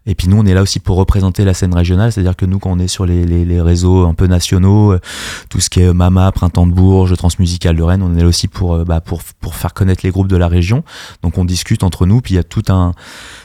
[0.07, 2.59] Et puis nous, on est là aussi pour représenter la scène régionale, c'est-à-dire que nous,
[2.59, 4.95] quand on est sur les, réseaux un peu nationaux,
[5.49, 8.49] tout ce qui est Mama, Printemps de Bourges, Transmusical de Rennes, on est là aussi
[8.49, 10.85] pour, bah, pour, pour faire connaître les groupes de la région.
[11.23, 12.93] Donc on discute entre nous, puis il y a tout un,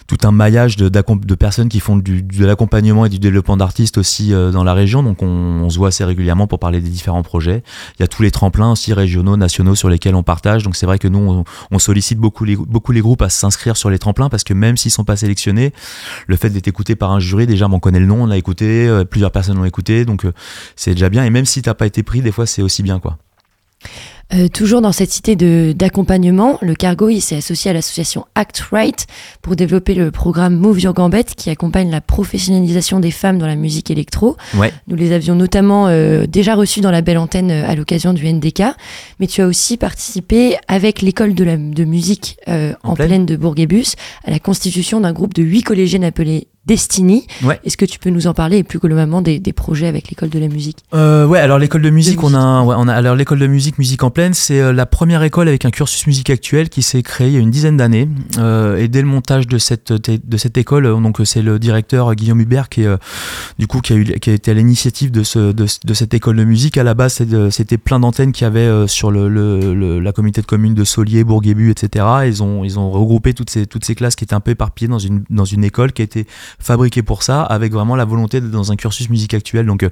[0.09, 4.49] tout un maillage de, personnes qui font de l'accompagnement et du développement d'artistes aussi euh,
[4.49, 5.03] dans la région.
[5.03, 7.61] Donc on, se voit assez régulièrement pour parler des différents projets.
[7.99, 10.63] Il y a tous les tremplins aussi régionaux, nationaux sur lesquels on partage.
[10.63, 13.91] Donc c'est vrai que nous, on, sollicite beaucoup les, beaucoup les groupes à s'inscrire sur
[13.91, 15.73] les tremplins parce que même s'ils sont pas sélectionnés,
[16.25, 18.87] le fait d'être écouté par un jury, déjà, on connaît le nom, on l'a écouté,
[18.87, 20.33] euh, plusieurs personnes l'ont écouté, donc euh,
[20.75, 21.23] c'est déjà bien.
[21.23, 23.19] Et même si t'as pas été pris, des fois c'est aussi bien, quoi.
[24.31, 29.07] Euh, toujours dans cette idée d'accompagnement, le Cargo s'est associé à l'association Act Right
[29.41, 33.55] pour développer le programme Move Your Gambette qui accompagne la professionnalisation des femmes dans la
[33.55, 34.37] musique électro.
[34.55, 34.71] Ouais.
[34.87, 38.31] Nous les avions notamment euh, déjà reçus dans la belle antenne euh, à l'occasion du
[38.31, 38.63] NDK,
[39.19, 42.37] mais tu as aussi participé avec l'école de, de musique
[42.83, 43.25] en, pleine.
[43.25, 47.25] de Bourg-et-Bus à la constitution d'un groupe de huit collégiennes appelés Destiny.
[47.63, 50.29] Est-ce que tu peux nous en parler et plus globalement des, des projets avec l'école
[50.29, 50.77] de la musique?
[50.93, 53.79] Euh, Ouais, alors l'école de musique, on a, ouais, on a alors l'école de musique,
[53.79, 57.01] musique en pleine, c'est euh, la première école avec un cursus musique actuel qui s'est
[57.01, 58.07] créé il y a une dizaine d'années.
[58.37, 62.13] Euh, et dès le montage de cette de cette école, euh, donc c'est le directeur
[62.13, 62.85] Guillaume Hubert qui,
[63.57, 66.13] du coup, qui a eu, qui a été à l'initiative de ce de, de, cette
[66.13, 66.77] école de musique.
[66.77, 70.45] À la base, c'était plein d'antennes qu'il y avait sur le, le, la communauté de
[70.47, 72.05] communes de Solier, Bourguébu, etc.
[72.25, 74.89] Ils ont ils ont regroupé toutes ces toutes ces classes qui étaient un peu éparpillées
[74.89, 76.25] dans une dans une école qui a été
[76.59, 79.65] fabriqués pour ça, avec vraiment la volonté d'être dans un cursus musique actuelle.
[79.65, 79.85] Donc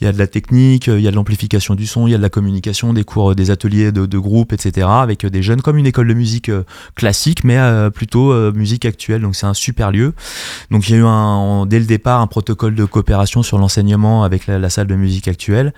[0.00, 2.14] il y a de la technique, il y a de l'amplification du son, il y
[2.14, 4.86] a de la communication, des cours, des ateliers de, de groupe, etc.
[4.90, 6.50] Avec des jeunes comme une école de musique
[6.94, 7.58] classique, mais
[7.94, 9.22] plutôt musique actuelle.
[9.22, 10.14] Donc c'est un super lieu.
[10.70, 14.24] Donc il y a eu un, dès le départ un protocole de coopération sur l'enseignement
[14.24, 15.72] avec la, salle de musique actuelle.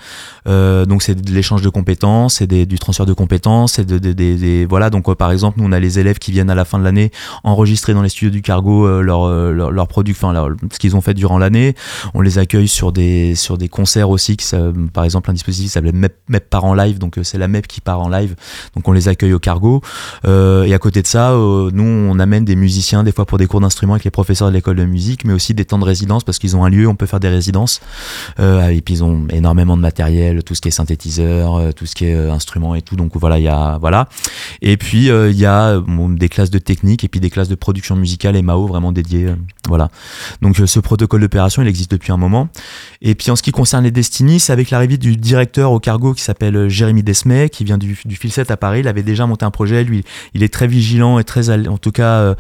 [0.47, 4.67] Euh, donc c'est de l'échange de compétences, c'est du transfert de compétences, c'est de, des
[4.67, 4.91] voilà.
[4.91, 6.85] Donc euh, par exemple, nous on a les élèves qui viennent à la fin de
[6.85, 7.11] l'année
[7.45, 9.89] enregistrer dans les studios du Cargo euh, leur, leur,
[10.23, 11.75] enfin ce qu'ils ont fait durant l'année.
[12.15, 14.49] On les accueille sur des sur des concerts aussi, qui,
[14.93, 17.67] par exemple un dispositif qui s'appelle MEP, MEP part en live, donc c'est la MEP
[17.67, 18.35] qui part en live.
[18.75, 19.83] Donc on les accueille au Cargo.
[20.25, 23.61] et à côté de ça, nous on amène des musiciens des fois pour des cours
[23.61, 26.39] d'instruments avec les professeurs de l'école de musique, mais aussi des temps de résidence parce
[26.39, 27.81] qu'ils ont un lieu, on peut faire des résidences.
[28.41, 31.87] Euh, et puis ils ont énormément de matériel, tout ce qui est synthétiseur, euh, tout
[31.87, 32.97] ce qui est euh, instrument et tout.
[32.97, 34.09] Donc voilà, il y a voilà.
[34.61, 37.97] Et puis il y a des classes de technique et puis des classes de production
[37.97, 39.29] musicale et Mao vraiment dédiées.
[39.69, 39.91] voilà.
[40.41, 42.49] Donc ce protocole d'opération, il existe depuis un moment.
[43.01, 46.15] Et puis en ce qui concerne les Destiny, c'est avec l'arrivée du directeur au cargo
[46.15, 48.81] qui s'appelle Jérémy Desmet, qui vient du, du Filset à Paris.
[48.81, 49.85] Il avait déjà monté un projet.
[49.85, 50.05] Lui,
[50.35, 52.35] il est très vigilant et très, en tout cas,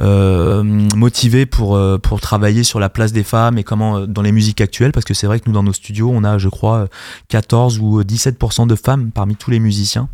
[0.00, 4.60] euh, motivé pour pour travailler sur la place des femmes et comment dans les musiques
[4.60, 6.88] actuelles, parce que c'est vrai que nous dans nos studios, on a, je crois,
[7.28, 10.08] 14 ou 17% de femmes parmi tous les musiciens.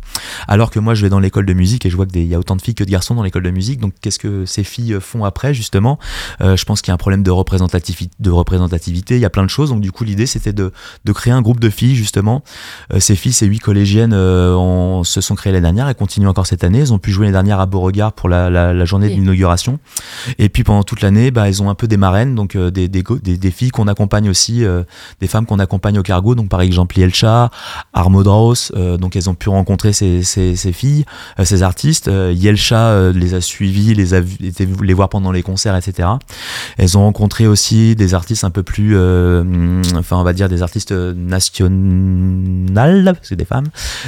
[0.47, 2.39] Alors que moi, je vais dans l'école de musique et je vois qu'il y a
[2.39, 3.79] autant de filles que de garçons dans l'école de musique.
[3.79, 5.99] Donc, qu'est-ce que ces filles font après, justement?
[6.41, 9.13] Euh, Je pense qu'il y a un problème de représentativité, de représentativité.
[9.13, 9.69] Il y a plein de choses.
[9.69, 10.71] Donc, du coup, l'idée, c'était de,
[11.03, 12.41] de, créer un groupe de filles, justement.
[12.91, 15.87] Euh, ces filles, ces huit collégiennes, euh, se sont créées l'année dernière.
[15.87, 16.79] Elles continuent encore cette année.
[16.79, 19.77] Elles ont pu jouer l'année dernière à Beauregard pour la, la, journée d'inauguration.
[20.39, 23.03] Et puis, pendant toute l'année, bah, elles ont un peu des marraines, donc des, des,
[23.03, 24.63] des, filles qu'on accompagne aussi,
[25.21, 26.33] des femmes qu'on accompagne au cargo.
[26.33, 27.51] Donc, par exemple, Yelcha,
[27.93, 28.71] Armodraus.
[28.97, 31.05] donc, elles ont pu rencontrer ces, ces, ces filles,
[31.43, 32.09] ces artistes.
[32.09, 36.09] Yelcha les a suivis, les a été les voir pendant les concerts, etc.
[36.79, 40.91] Elles ont rencontré aussi des artistes un peu plus, enfin, on va dire des artistes
[40.91, 43.67] nationales, parce que des femmes,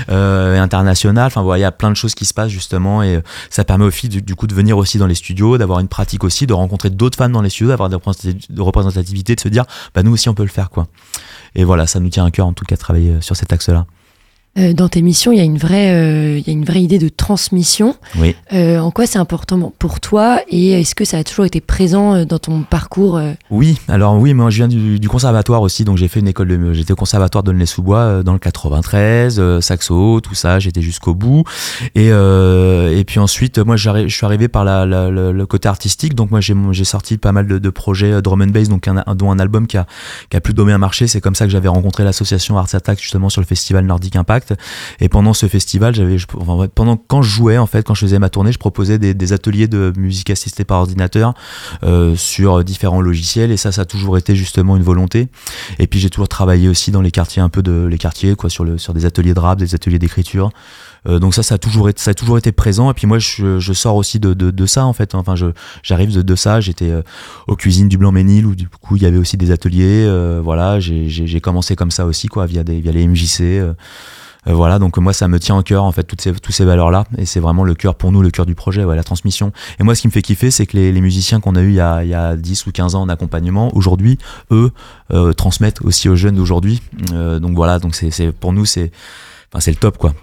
[0.10, 1.28] euh, internationales.
[1.28, 3.86] Enfin, voilà, il y a plein de choses qui se passent justement et ça permet
[3.86, 6.54] aux filles du, coup de venir aussi dans les studios, d'avoir une pratique aussi, de
[6.54, 10.30] rencontrer d'autres femmes dans les studios, d'avoir de représentativité, de se dire, bah nous aussi
[10.30, 10.88] on peut le faire quoi.
[11.56, 13.86] Et voilà, ça nous tient à cœur en tout cas de travailler sur cet axe-là.
[14.58, 16.82] Euh, dans tes missions, il y a une vraie, euh, il y a une vraie
[16.82, 17.96] idée de transmission.
[18.18, 18.36] Oui.
[18.54, 22.26] Euh, en quoi c'est important pour toi et est-ce que ça a toujours été présent
[22.26, 26.20] dans ton parcours Oui, alors oui, moi je viens du, conservatoire aussi, donc j'ai fait
[26.20, 30.60] une école de, j'étais au conservatoire de sous bois dans le 93, saxo, tout ça,
[30.60, 31.44] j'étais jusqu'au bout.
[31.96, 36.40] Et et puis ensuite, moi je suis arrivé par la, le côté artistique, donc moi
[36.42, 39.78] j'ai sorti pas mal de, projets drum and bass, donc un, dont un album qui
[39.78, 39.86] a
[40.30, 41.08] qui a plus un marché.
[41.08, 44.47] C'est comme ça que j'avais rencontré l'association Arts Attack justement sur le festival Nordic Impact.
[45.00, 46.18] Et pendant ce festival, j'avais,
[46.74, 49.68] pendant quand je jouais en fait, quand je faisais ma tournée, je proposais des, ateliers
[49.68, 51.34] de musique assistée par ordinateur
[51.84, 53.52] euh, sur différents logiciels.
[53.52, 55.28] Et ça, ça a toujours été justement une volonté.
[55.80, 58.50] Et puis j'ai toujours travaillé aussi dans les quartiers un peu de les quartiers, quoi,
[58.50, 60.52] sur sur des ateliers de rap, des ateliers d'écriture.
[61.08, 62.90] Euh, donc ça, ça a toujours été, ça a toujours été présent.
[62.92, 65.16] Et puis moi, je, sors aussi de, de, ça en fait.
[65.16, 65.36] Enfin,
[65.84, 66.60] j'arrive de, ça.
[66.60, 67.02] J'étais euh,
[67.48, 70.08] aux cuisines du Blanc-Ménil où du coup il y avait aussi des ateliers.
[70.44, 73.62] Voilà, j'ai commencé comme ça aussi quoi, via des via les MJC.
[74.54, 77.06] Voilà, donc moi ça me tient au cœur en fait toutes ces, toutes ces valeurs-là
[77.18, 79.52] et c'est vraiment le cœur pour nous, le cœur du projet, ouais, la transmission.
[79.80, 81.76] Et moi ce qui me fait kiffer, c'est que les, musiciens qu'on a eu il
[81.76, 84.18] y a, il y a 10 ou 15 ans en accompagnement, aujourd'hui,
[84.52, 84.72] eux,
[85.12, 86.82] euh, transmettent aussi aux jeunes d'aujourd'hui.
[87.14, 88.92] Euh, donc voilà, donc c'est pour nous c'est
[89.52, 90.14] enfin, c'est le top quoi.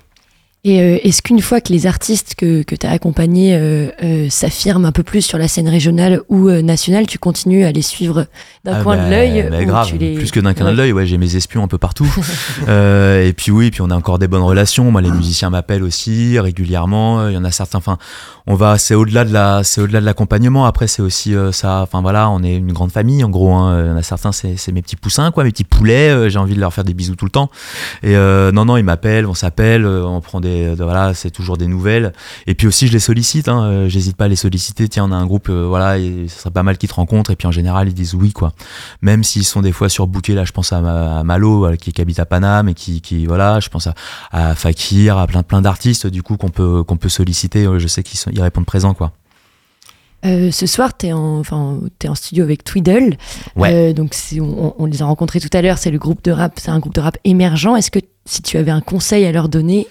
[0.67, 4.31] Et euh, est-ce qu'une fois que les artistes que, que tu as accompagnés euh, euh,
[4.31, 8.27] s'affirment un peu plus sur la scène régionale ou nationale, tu continues à les suivre
[8.65, 11.05] d'un ah coin de bah, l'œil bah grave, Plus que d'un coin de l'œil, ouais,
[11.05, 12.11] j'ai mes espions un peu partout.
[12.69, 14.91] et puis oui, puis on a encore des bonnes relations.
[14.91, 17.29] Moi, les musiciens m'appellent aussi régulièrement.
[17.29, 17.79] Il y en a certains.
[17.79, 17.99] Enfin,
[18.47, 20.65] on va, c'est au-delà de la, c'est au-delà de l'accompagnement.
[20.65, 21.83] Après, c'est aussi ça.
[21.83, 23.53] Enfin voilà, on est une grande famille en gros.
[23.53, 23.83] Hein.
[23.85, 26.31] Il y en a certains, c'est, c'est mes petits poussins, quoi, mes petits poulets.
[26.31, 27.51] j'ai envie de leur faire des bisous tout le temps.
[28.03, 32.13] Et non, non, ils m'appellent, on s'appelle, on prend des voilà, c'est toujours des nouvelles.
[32.47, 33.49] Et puis aussi, je les sollicite.
[33.49, 34.89] Hein, euh, J'hésite pas à les solliciter.
[34.89, 37.31] Tiens, on a un groupe, euh, voilà, et ce serait pas mal qu'ils te rencontrent.
[37.31, 38.53] Et puis en général, ils disent oui, quoi.
[39.03, 40.35] Même s'ils sont des fois surbookés.
[40.35, 43.89] Là, je pense à, Malo, qui, habite à Paname et qui, qui voilà, je pense
[44.33, 47.67] à, Fakir, à plein, plein d'artistes, du coup, qu'on peut, qu'on peut solliciter.
[47.79, 49.13] Je sais qu'ils ils répondent présent, quoi.
[50.25, 53.17] Euh, ce soir, tu es, enfin, es, en studio avec Twiddle.
[53.57, 53.93] Ouais.
[53.93, 55.79] donc, on, on, les a rencontrés tout à l'heure.
[55.79, 57.77] C'est le groupe de rap, c'est un groupe de rap émergent.
[57.77, 59.87] Est-ce que si tu avais un conseil à leur donner,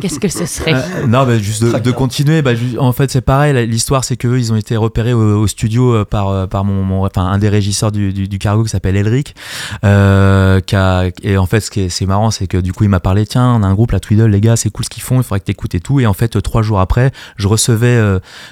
[0.00, 2.42] Qu'est-ce que ce serait euh, Non, bah, juste de, continuer.
[2.42, 3.66] Bah, en fait, c'est pareil.
[3.66, 7.26] L'histoire, c'est qu'eux, ils ont été repérés au, studio euh, par, euh, par mon, enfin,
[7.26, 9.34] un des régisseurs du, du, cargo qui s'appelle Elric.
[9.84, 12.84] Euh, qui a, et en fait, ce qui est, c'est marrant, c'est que du coup,
[12.84, 14.90] il m'a parlé tiens, on a un groupe, la Twiddle, les gars, c'est cool ce
[14.90, 16.00] qu'ils font, il faudrait que t'écoutes et tout.
[16.00, 18.00] Et en fait, trois jours après, je recevais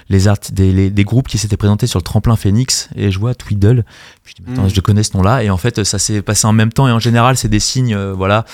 [0.08, 3.18] les, art des, les, des groupes qui s'étaient présentés sur le tremplin Phoenix et je
[3.18, 3.84] vois Twiddle
[4.26, 5.42] Je dis, attends, je connais ce nom-là.
[5.44, 6.88] Et en fait, ça s'est passé en même temps.
[6.88, 8.44] Et en général, c'est des signes, euh, voilà.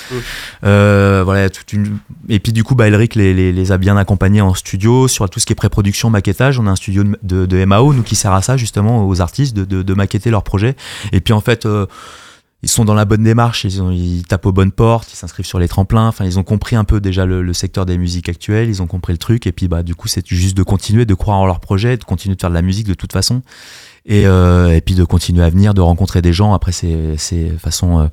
[0.64, 1.98] Euh, voilà toute une...
[2.28, 5.28] Et puis, du coup, bah, Elric les, les, les, a bien accompagnés en studio sur
[5.30, 6.58] tout ce qui est pré-production, maquettage.
[6.58, 9.56] On a un studio de, de, MAO, nous, qui sert à ça, justement, aux artistes,
[9.56, 10.76] de, de, de maqueter leurs projets.
[11.12, 11.86] Et puis, en fait, euh,
[12.62, 15.46] ils sont dans la bonne démarche, ils, ont, ils tapent aux bonnes portes, ils s'inscrivent
[15.46, 16.06] sur les tremplins.
[16.06, 18.86] Enfin, ils ont compris un peu déjà le, le, secteur des musiques actuelles, ils ont
[18.86, 19.46] compris le truc.
[19.48, 22.04] Et puis, bah, du coup, c'est juste de continuer de croire en leur projet, de
[22.04, 23.42] continuer de faire de la musique de toute façon.
[24.04, 26.54] Et, euh, et puis de continuer à venir, de rencontrer des gens.
[26.54, 28.00] Après, c'est, c'est façon.
[28.00, 28.06] Euh,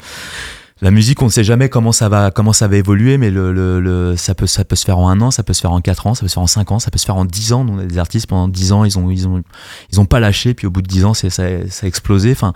[0.81, 3.51] la musique, on ne sait jamais comment ça va, comment ça va évoluer, mais le,
[3.51, 5.73] le, le, ça, peut, ça peut se faire en un an, ça peut se faire
[5.73, 7.25] en quatre ans, ça peut se faire en cinq ans, ça peut se faire en
[7.25, 7.65] dix ans.
[7.67, 9.43] On a des artistes pendant dix ans, ils ont, ils ont,
[9.91, 12.31] ils ont pas lâché, puis au bout de dix ans, ça, ça a explosé.
[12.31, 12.53] Enfin,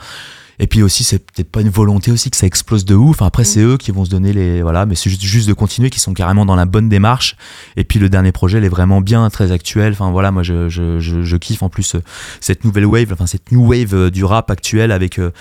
[0.59, 3.17] et puis aussi, c'est peut-être pas une volonté aussi que ça explose de ouf.
[3.17, 4.61] Enfin, après, c'est eux qui vont se donner les.
[4.61, 7.35] Voilà, mais c'est juste, juste de continuer, qui sont carrément dans la bonne démarche.
[7.75, 9.93] Et puis le dernier projet, il est vraiment bien, très actuel.
[9.93, 11.95] Enfin, voilà, moi, je, je, je, je kiffe en plus
[12.39, 15.19] cette nouvelle wave, enfin, cette new wave du rap actuel avec.
[15.19, 15.31] Euh,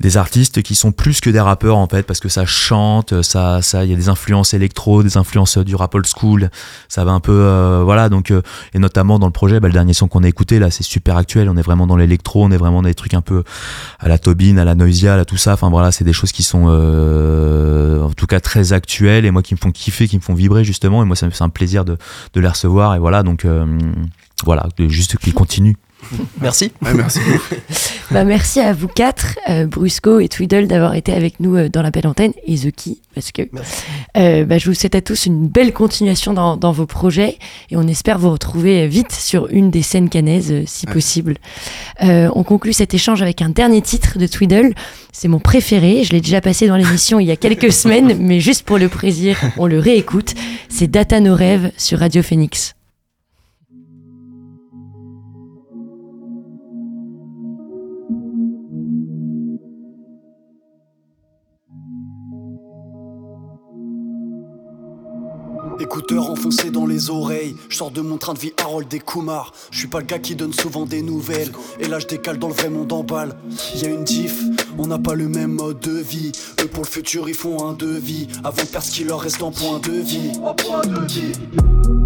[0.00, 3.62] des artistes qui sont plus que des rappeurs en fait parce que ça chante ça
[3.62, 6.50] ça il y a des influences électro des influences du rap old school.
[6.88, 8.42] Ça va un peu euh, voilà donc euh,
[8.74, 11.16] et notamment dans le projet bah, le dernier son qu'on a écouté là c'est super
[11.16, 11.48] actuel.
[11.48, 13.44] On est vraiment dans l'électro on est vraiment dans des trucs un peu
[14.00, 15.52] à la Tobin à la Noisia à tout ça.
[15.52, 19.42] Enfin voilà c'est des choses qui sont euh, en tout cas très actuelles et moi
[19.42, 21.02] qui me font kiffer qui me font vibrer justement.
[21.02, 21.96] Et moi fait un plaisir de,
[22.34, 22.94] de les recevoir.
[22.94, 23.64] Et voilà donc euh,
[24.44, 25.76] voilà juste qu'ils continuent
[26.40, 26.72] Merci.
[26.82, 27.20] Ouais, merci.
[28.10, 31.82] bah, merci à vous quatre, euh, Brusco et Twiddle, d'avoir été avec nous euh, dans
[31.82, 33.42] la belle antenne et The Key, parce que
[34.16, 37.38] euh, bah, je vous souhaite à tous une belle continuation dans, dans, vos projets
[37.70, 40.92] et on espère vous retrouver vite sur une des scènes canaises, si ouais.
[40.92, 41.36] possible.
[42.00, 44.74] on conclut cet échange avec un dernier titre de Twiddle.
[45.12, 46.02] C'est mon préféré.
[46.04, 48.88] Je l'ai déjà passé dans l'émission il y a quelques semaines, mais juste pour le
[48.88, 50.34] plaisir, on le réécoute.
[50.68, 52.74] C'est Data No Rêve sur Radio Phoenix.
[65.94, 69.52] Écouteurs enfoncés dans les oreilles, je sors de mon train de vie Harold et Kumar.
[69.70, 71.52] Je suis pas le gars qui donne souvent des nouvelles.
[71.78, 73.36] Et là je décale dans le vrai monde en balle.
[73.76, 74.42] Y a une diff,
[74.76, 76.32] on n'a pas le même mode de vie.
[76.60, 78.26] Eux pour le futur ils font un devis.
[78.42, 80.32] Avant de perdre ce qui leur reste en point de vie.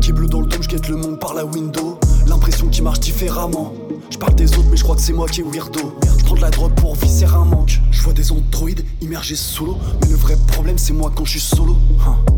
[0.03, 1.99] Qui bleu dans le dôme, je guette le monde par la window.
[2.27, 3.73] L'impression qui marche différemment.
[4.11, 5.99] Je parle des autres, mais je crois que c'est moi qui est weirdo.
[6.19, 7.81] Je prends de la drogue pour visser un manque.
[7.91, 9.79] Je vois des androïdes immergés solo.
[10.03, 11.79] Mais le vrai problème, c'est moi quand je suis solo.
[12.01, 12.35] Huh.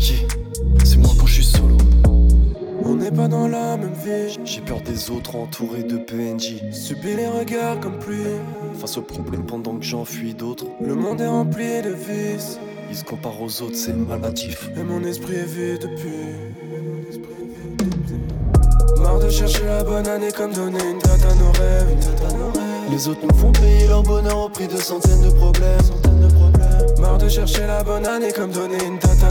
[0.00, 0.29] Yeah.
[3.14, 4.38] Pas dans la même vie.
[4.44, 6.62] J'ai peur des autres entourés de PNJ.
[6.70, 8.22] Subis les regards comme pluie.
[8.78, 10.66] Face aux problèmes pendant que j'enfuis d'autres.
[10.80, 12.58] Le monde est rempli de vices.
[12.88, 14.70] Ils se comparent aux autres, c'est maladif.
[14.76, 16.10] Et mon esprit est vide depuis.
[19.02, 21.90] Marre de chercher la bonne année comme donner une date à nos rêves.
[21.90, 22.92] Une.
[22.92, 25.82] Les autres nous font payer leur bonheur au prix de centaines de problèmes.
[25.82, 27.00] Centaines de problèmes.
[27.00, 29.30] Marre de chercher la bonne année comme donner une date à.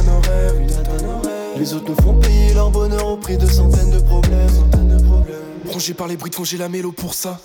[0.60, 1.19] Une date à nos rêves.
[1.60, 4.48] Les autres nous font payer leur bonheur au prix de centaines de problèmes.
[5.70, 7.38] Rongé par les bruits de fond, j'ai la mélo pour ça.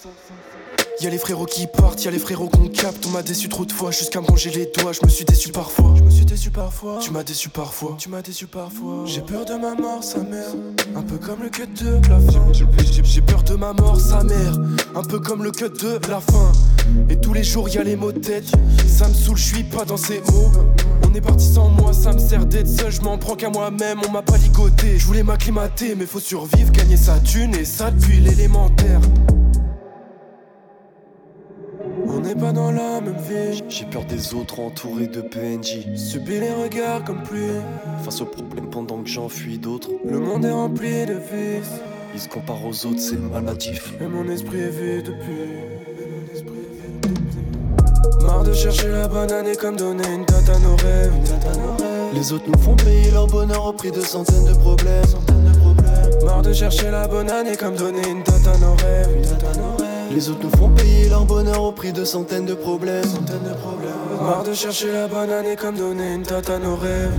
[1.00, 3.04] Y'a les frérots qui partent, y'a les frérots qu'on capte.
[3.06, 4.92] On m'a déçu trop de fois jusqu'à me ranger les doigts.
[4.92, 5.94] Je me suis déçu parfois.
[5.96, 7.00] Je me suis déçu parfois.
[7.00, 7.96] Tu m'as déçu parfois.
[7.98, 9.02] Tu m'as déçu parfois.
[9.04, 10.46] J'ai peur de ma mort, sa mère.
[10.94, 12.52] Un peu comme le cut de la fin.
[13.02, 14.56] J'ai peur de ma mort, sa mère.
[14.94, 16.52] Un peu comme le cut de la fin.
[17.10, 18.46] Et tous les jours y'a les mots de tête.
[18.86, 20.52] Ça me saoule, je suis pas dans ces mots.
[21.14, 22.90] On est parti sans moi, ça me sert d'être seul.
[22.90, 24.98] Je m'en prends qu'à moi-même, on m'a pas ligoté.
[24.98, 27.54] Je voulais m'acclimater, mais faut survivre, gagner sa thune.
[27.54, 29.00] Et ça depuis l'élémentaire.
[32.08, 33.62] On n'est pas dans la même vie.
[33.68, 35.86] J'ai peur des autres entourés de PNJ.
[35.94, 37.60] Subis les regards comme pluie.
[38.02, 39.90] Face aux problèmes pendant que j'enfuis d'autres.
[40.04, 41.80] Le monde est rempli de vices.
[42.12, 43.94] Ils se comparent aux autres, c'est maladif.
[44.00, 45.83] Et mon esprit est vide depuis.
[48.24, 51.12] Marre de chercher la bonne année comme donner une date à nos rêves.
[52.14, 55.04] Les autres nous font payer leur bonheur au prix de centaines de problèmes.
[55.06, 56.24] Centaines de problèmes.
[56.24, 59.08] Marre de chercher la bonne année comme donner une date à nos rêves.
[60.10, 63.04] Les autres nous font payer leur bonheur au prix de centaines de problèmes.
[63.04, 63.92] Centaines de problèmes.
[64.20, 67.12] Marre de chercher la bonne année comme donner une date à nos rêves.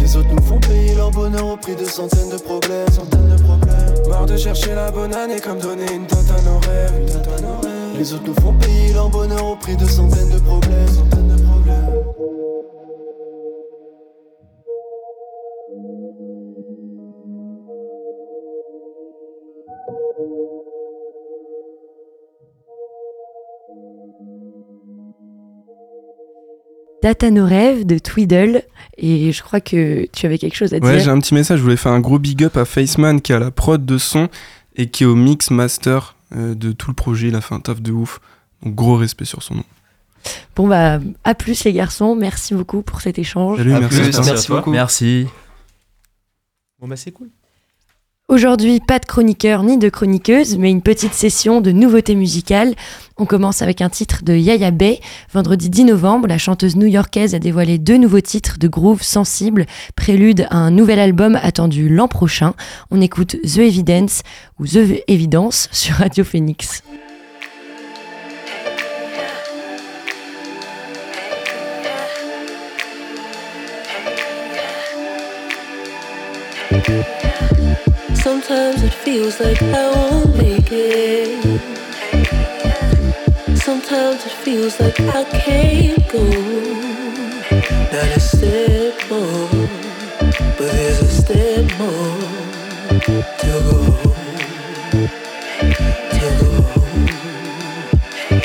[0.00, 2.90] Les autres nous font payer leur bonheur au prix de centaines de problèmes.
[2.90, 4.08] Centaines de problèmes.
[4.08, 6.18] Marre de chercher la bonne année comme donner une date.
[6.18, 7.67] Une date à nos rêves.
[7.98, 10.86] Les autres nous font payer leur bonheur au prix de centaines de problèmes.
[10.86, 11.84] Centaines de problèmes.
[27.02, 28.62] Data No Rêve de Twiddle
[28.96, 30.88] et je crois que tu avais quelque chose à dire.
[30.88, 31.58] Ouais, j'ai un petit message.
[31.58, 34.28] Je voulais faire un gros big up à Faceman qui a la prod de son
[34.76, 37.28] et qui est au mix master de tout le projet.
[37.28, 38.20] Il a fait un taf de ouf.
[38.62, 39.64] Donc gros respect sur son nom.
[40.56, 43.58] Bon bah à plus les garçons, merci beaucoup pour cet échange.
[43.58, 44.00] Salut, À merci.
[44.24, 44.70] merci beaucoup.
[44.70, 45.26] Merci.
[46.80, 47.30] Bon bah c'est cool.
[48.30, 52.74] Aujourd'hui, pas de chroniqueur ni de chroniqueuse, mais une petite session de nouveautés musicales.
[53.16, 55.00] On commence avec un titre de Yaya Bay.
[55.32, 59.64] Vendredi 10 novembre, la chanteuse new-yorkaise a dévoilé deux nouveaux titres de groove sensible,
[59.96, 62.52] prélude à un nouvel album attendu l'an prochain.
[62.90, 64.20] On écoute The Evidence
[64.60, 66.82] ou The Evidence sur Radio Phoenix.
[79.08, 81.60] Feels like I won't make it.
[83.56, 86.24] Sometimes it feels like I can't go.
[87.90, 89.48] Not a step more,
[90.58, 92.20] but there's a step more
[93.08, 93.68] to go.
[96.16, 96.50] To go.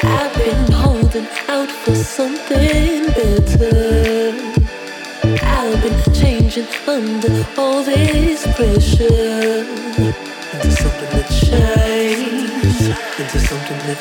[0.08, 4.32] I've been holding out for something better.
[5.44, 12.88] I've been changing under all this pressure into something that shines,
[13.20, 14.00] into something that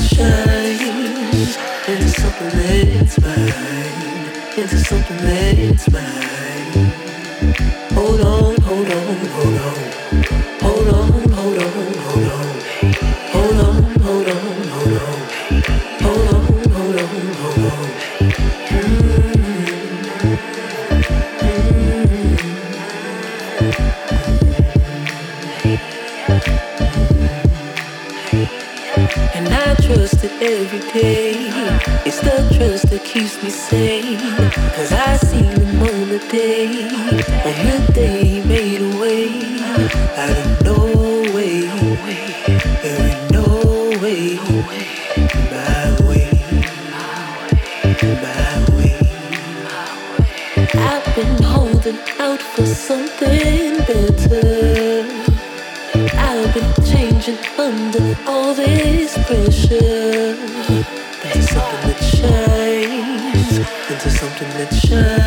[1.89, 6.93] into something that's mine, into something that's mine.
[7.95, 9.17] Hold on, hold on,
[30.53, 31.33] every day.
[32.05, 34.19] It's the trust that keeps me sane.
[34.77, 36.67] Cause I see him on the day.
[37.49, 39.29] On the day he made a way.
[40.23, 40.79] Out of no
[41.35, 41.61] way.
[42.83, 43.47] There ain't no
[44.03, 44.37] way.
[45.53, 46.29] My way.
[48.23, 48.45] My
[48.77, 48.95] way.
[50.75, 55.07] I've been holding out for something better.
[56.29, 60.02] I've been changing under all this pressure.
[64.63, 65.22] it shine.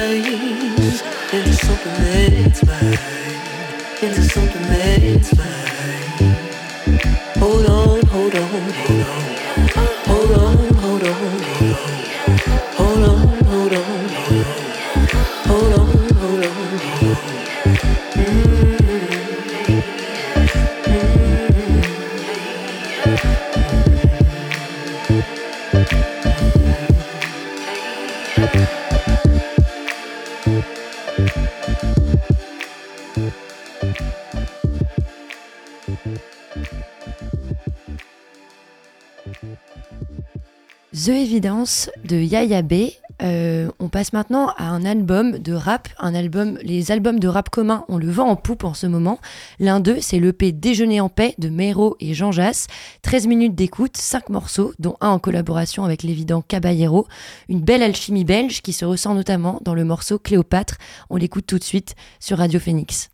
[41.06, 42.96] The Evidence de Yaya Bay.
[43.22, 47.52] Euh, on passe maintenant à un album de rap, un album, les albums de rap
[47.52, 49.20] commun, on le vend en poupe en ce moment.
[49.60, 52.66] L'un d'eux, c'est l'EP Déjeuner en paix de Mero et Jean Jass.
[53.04, 57.06] 13 minutes d'écoute, 5 morceaux, dont un en collaboration avec l'évident Caballero.
[57.50, 60.78] Une belle alchimie belge qui se ressent notamment dans le morceau Cléopâtre.
[61.12, 63.12] On l'écoute tout de suite sur Radio Phoenix.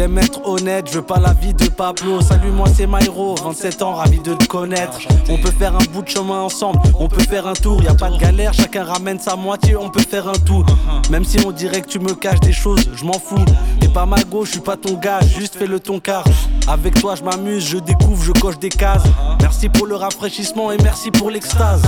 [0.00, 2.22] J'aime être honnête, je veux pas la vie de Pablo.
[2.22, 4.98] Salut, moi c'est Myro, 27 ans, ravi de te connaître.
[5.28, 7.92] On peut faire un bout de chemin ensemble, on peut faire un tour, y a
[7.92, 10.64] pas de galère, chacun ramène sa moitié, on peut faire un tour.
[11.10, 13.44] Même si on dirait que tu me caches des choses, je m'en fous.
[13.78, 16.24] T'es pas ma gauche, je suis pas ton gars, juste fais le ton car.
[16.66, 19.04] Avec toi, je m'amuse, je découvre, je coche des cases.
[19.42, 21.82] Merci pour le rafraîchissement et merci pour l'extase.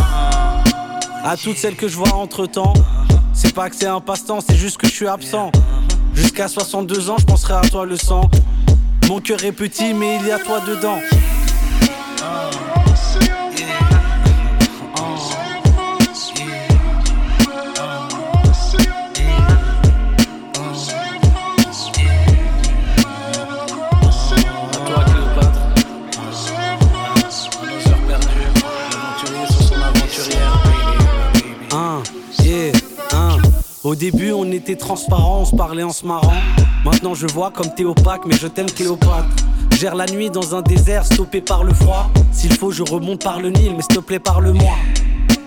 [1.24, 2.74] À toutes celles que je vois entre temps,
[3.32, 5.50] c'est pas que c'est un passe-temps, c'est juste que je suis absent.
[6.14, 8.30] Jusqu'à 62 ans, je penserai à toi le sang.
[9.08, 10.98] Mon cœur est petit, mais il y a toi dedans.
[12.22, 12.50] À
[33.92, 36.32] Au début, on était transparent, on se parlait en se marrant.
[36.82, 39.28] Maintenant, je vois comme t'es opaque, mais je t'aime, Cléopâtre.
[39.72, 42.10] Gère la nuit dans un désert, stoppé par le froid.
[42.32, 44.72] S'il faut, je remonte par le Nil, mais s'il te plaît, parle-moi.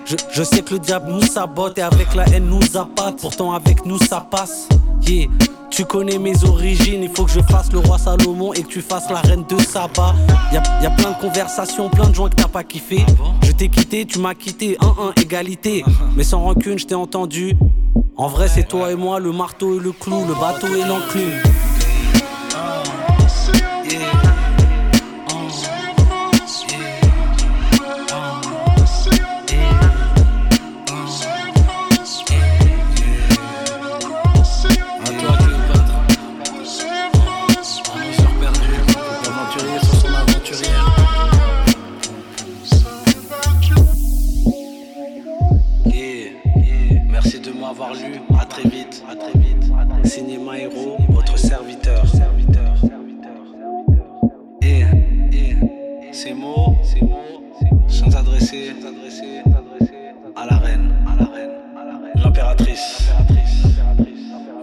[0.06, 3.16] Je, je sais que le diable nous sabote et avec la haine nous appâte.
[3.20, 4.70] Pourtant, avec nous, ça passe.
[5.08, 5.26] Yeah.
[5.72, 8.82] Tu connais mes origines, il faut que je fasse le roi Salomon et que tu
[8.82, 10.14] fasses la reine de Saba.
[10.54, 13.04] Y a, y a plein de conversations, plein de joints que t'as pas kiffé.
[13.42, 15.84] Je t'ai quitté, tu m'as quitté, 1-1, égalité.
[16.16, 17.58] Mais sans rancune, je t'ai entendu.
[18.18, 21.42] En vrai, c'est toi et moi, le marteau et le clou, le bateau et l'enclume.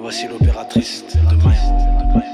[0.00, 2.31] Voici l'opératrice de Mayon.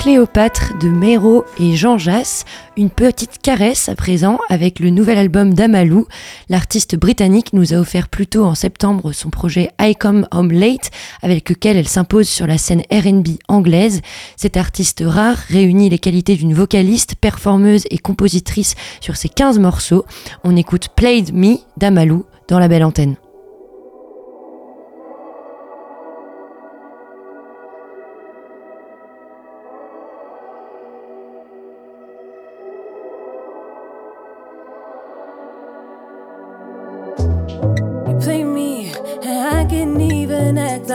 [0.00, 2.46] Cléopâtre de Méro et Jean Jass,
[2.78, 6.06] une petite caresse à présent avec le nouvel album d'Amalou.
[6.48, 10.90] L'artiste britannique nous a offert plus tôt en septembre son projet I Come Home Late
[11.20, 14.00] avec lequel elle s'impose sur la scène RB anglaise.
[14.38, 20.06] Cette artiste rare réunit les qualités d'une vocaliste, performeuse et compositrice sur ses 15 morceaux.
[20.44, 23.16] On écoute Played Me d'Amalou dans la belle antenne.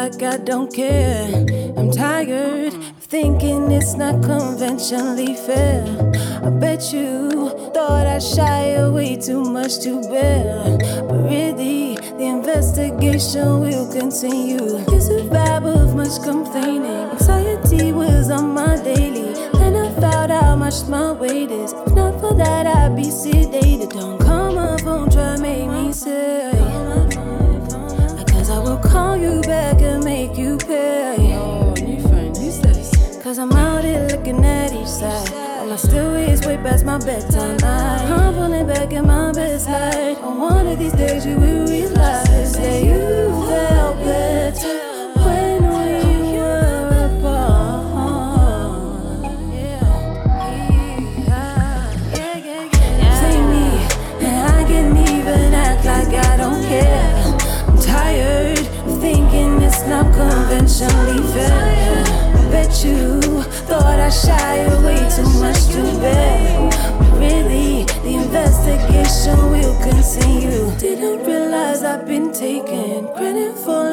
[0.10, 1.26] Like I don't care.
[1.78, 5.84] I'm tired of thinking it's not conventionally fair.
[6.44, 10.78] I bet you thought I shy away too much to bear.
[11.08, 14.78] But really, the investigation will continue.
[14.96, 17.10] It's a vibe of much complaining.
[17.16, 19.34] Anxiety was on my daily.
[19.58, 21.74] Then I found out how much my weight is.
[21.74, 23.90] If not for that, I'd be sedated.
[23.94, 27.05] Don't call my phone, try make me say.
[28.66, 31.38] Will call you back and make you pay.
[33.22, 35.32] Cause I'm out here looking at each side.
[35.60, 37.58] All I still is way past my bedtime.
[37.64, 40.18] I- I'm pulling back in my best light.
[40.24, 44.85] On one of these days, you will realize that you felt better
[60.64, 62.04] fair.
[62.36, 63.20] I bet you
[63.68, 66.70] thought I shy away too much to bear.
[67.20, 70.72] Really, the investigation will continue.
[70.78, 73.90] Didn't realize I've been taken credit for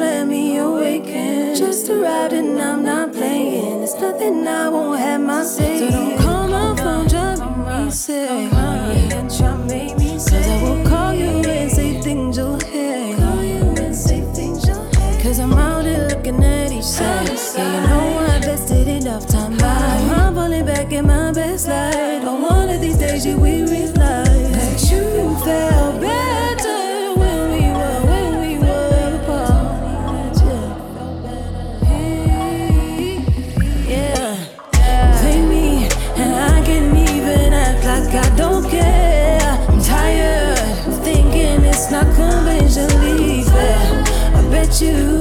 [44.83, 45.12] you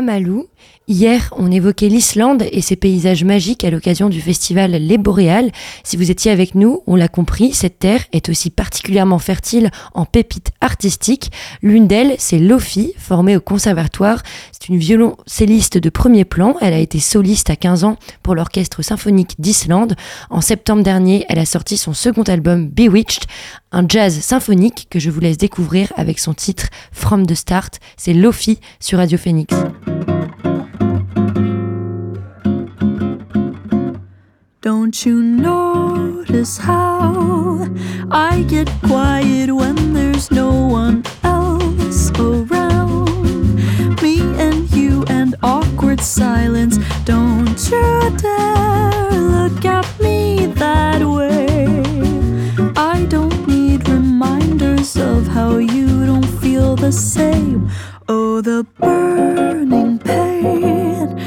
[0.00, 0.48] Amalou.
[0.90, 5.52] Hier, on évoquait l'Islande et ses paysages magiques à l'occasion du festival Les Boréales.
[5.84, 10.04] Si vous étiez avec nous, on l'a compris, cette terre est aussi particulièrement fertile en
[10.04, 11.30] pépites artistiques.
[11.62, 14.24] L'une d'elles, c'est Lofi, formée au conservatoire.
[14.50, 16.56] C'est une violoncelliste de premier plan.
[16.60, 19.94] Elle a été soliste à 15 ans pour l'orchestre symphonique d'Islande.
[20.28, 23.26] En septembre dernier, elle a sorti son second album Bewitched,
[23.70, 27.78] un jazz symphonique que je vous laisse découvrir avec son titre From the Start.
[27.96, 29.54] C'est Lofi sur Radio Phoenix.
[34.62, 37.66] Don't you notice how
[38.10, 43.54] I get quiet when there's no one else around?
[44.02, 46.76] Me and you and awkward silence.
[47.06, 51.82] Don't you dare look at me that way.
[52.76, 57.70] I don't need reminders of how you don't feel the same.
[58.10, 61.18] Oh, the burning pain.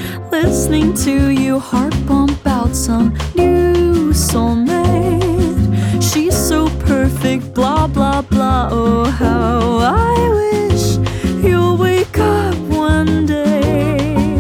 [0.44, 6.04] Listening to you heart bump out some new soulmate.
[6.04, 8.68] She's so perfect, blah, blah, blah.
[8.70, 10.98] Oh, how I wish
[11.44, 14.36] you'll wake up one day.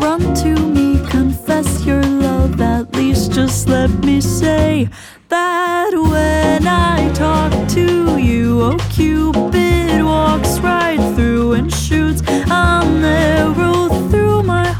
[0.00, 2.60] Run to me, confess your love.
[2.60, 4.88] At least just let me say
[5.28, 13.88] that when I talk to you, oh, Cupid walks right through and shoots an arrow
[14.10, 14.63] through my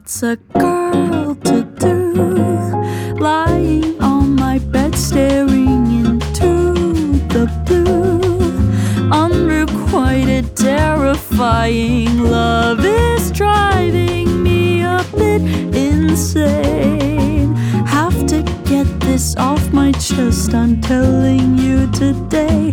[0.00, 2.14] What's a girl to do?
[3.20, 9.12] Lying on my bed, staring into the blue.
[9.12, 15.42] Unrequited, terrifying love is driving me a bit
[15.76, 17.54] insane.
[17.84, 20.54] Have to get this off my chest.
[20.54, 22.69] I'm telling you today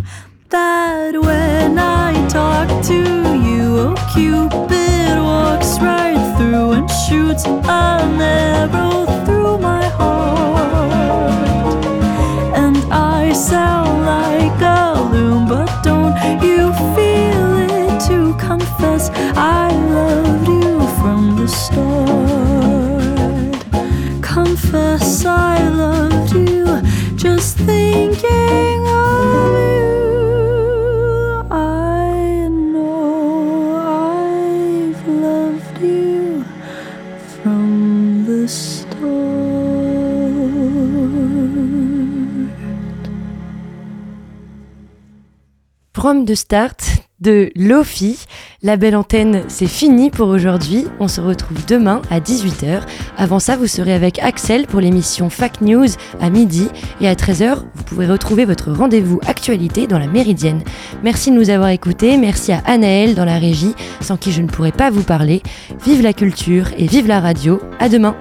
[46.28, 46.84] The Start
[47.22, 48.20] de Lofi.
[48.62, 50.86] La belle antenne, c'est fini pour aujourd'hui.
[51.00, 52.82] On se retrouve demain à 18h.
[53.18, 55.88] Avant ça, vous serez avec Axel pour l'émission Fact News
[56.20, 56.68] à midi.
[57.00, 60.64] Et à 13h, vous pouvez retrouver votre rendez-vous actualité dans la Méridienne.
[61.02, 62.18] Merci de nous avoir écoutés.
[62.18, 65.42] Merci à Anaël dans la régie, sans qui je ne pourrais pas vous parler.
[65.86, 67.62] Vive la culture et vive la radio.
[67.80, 68.18] À demain.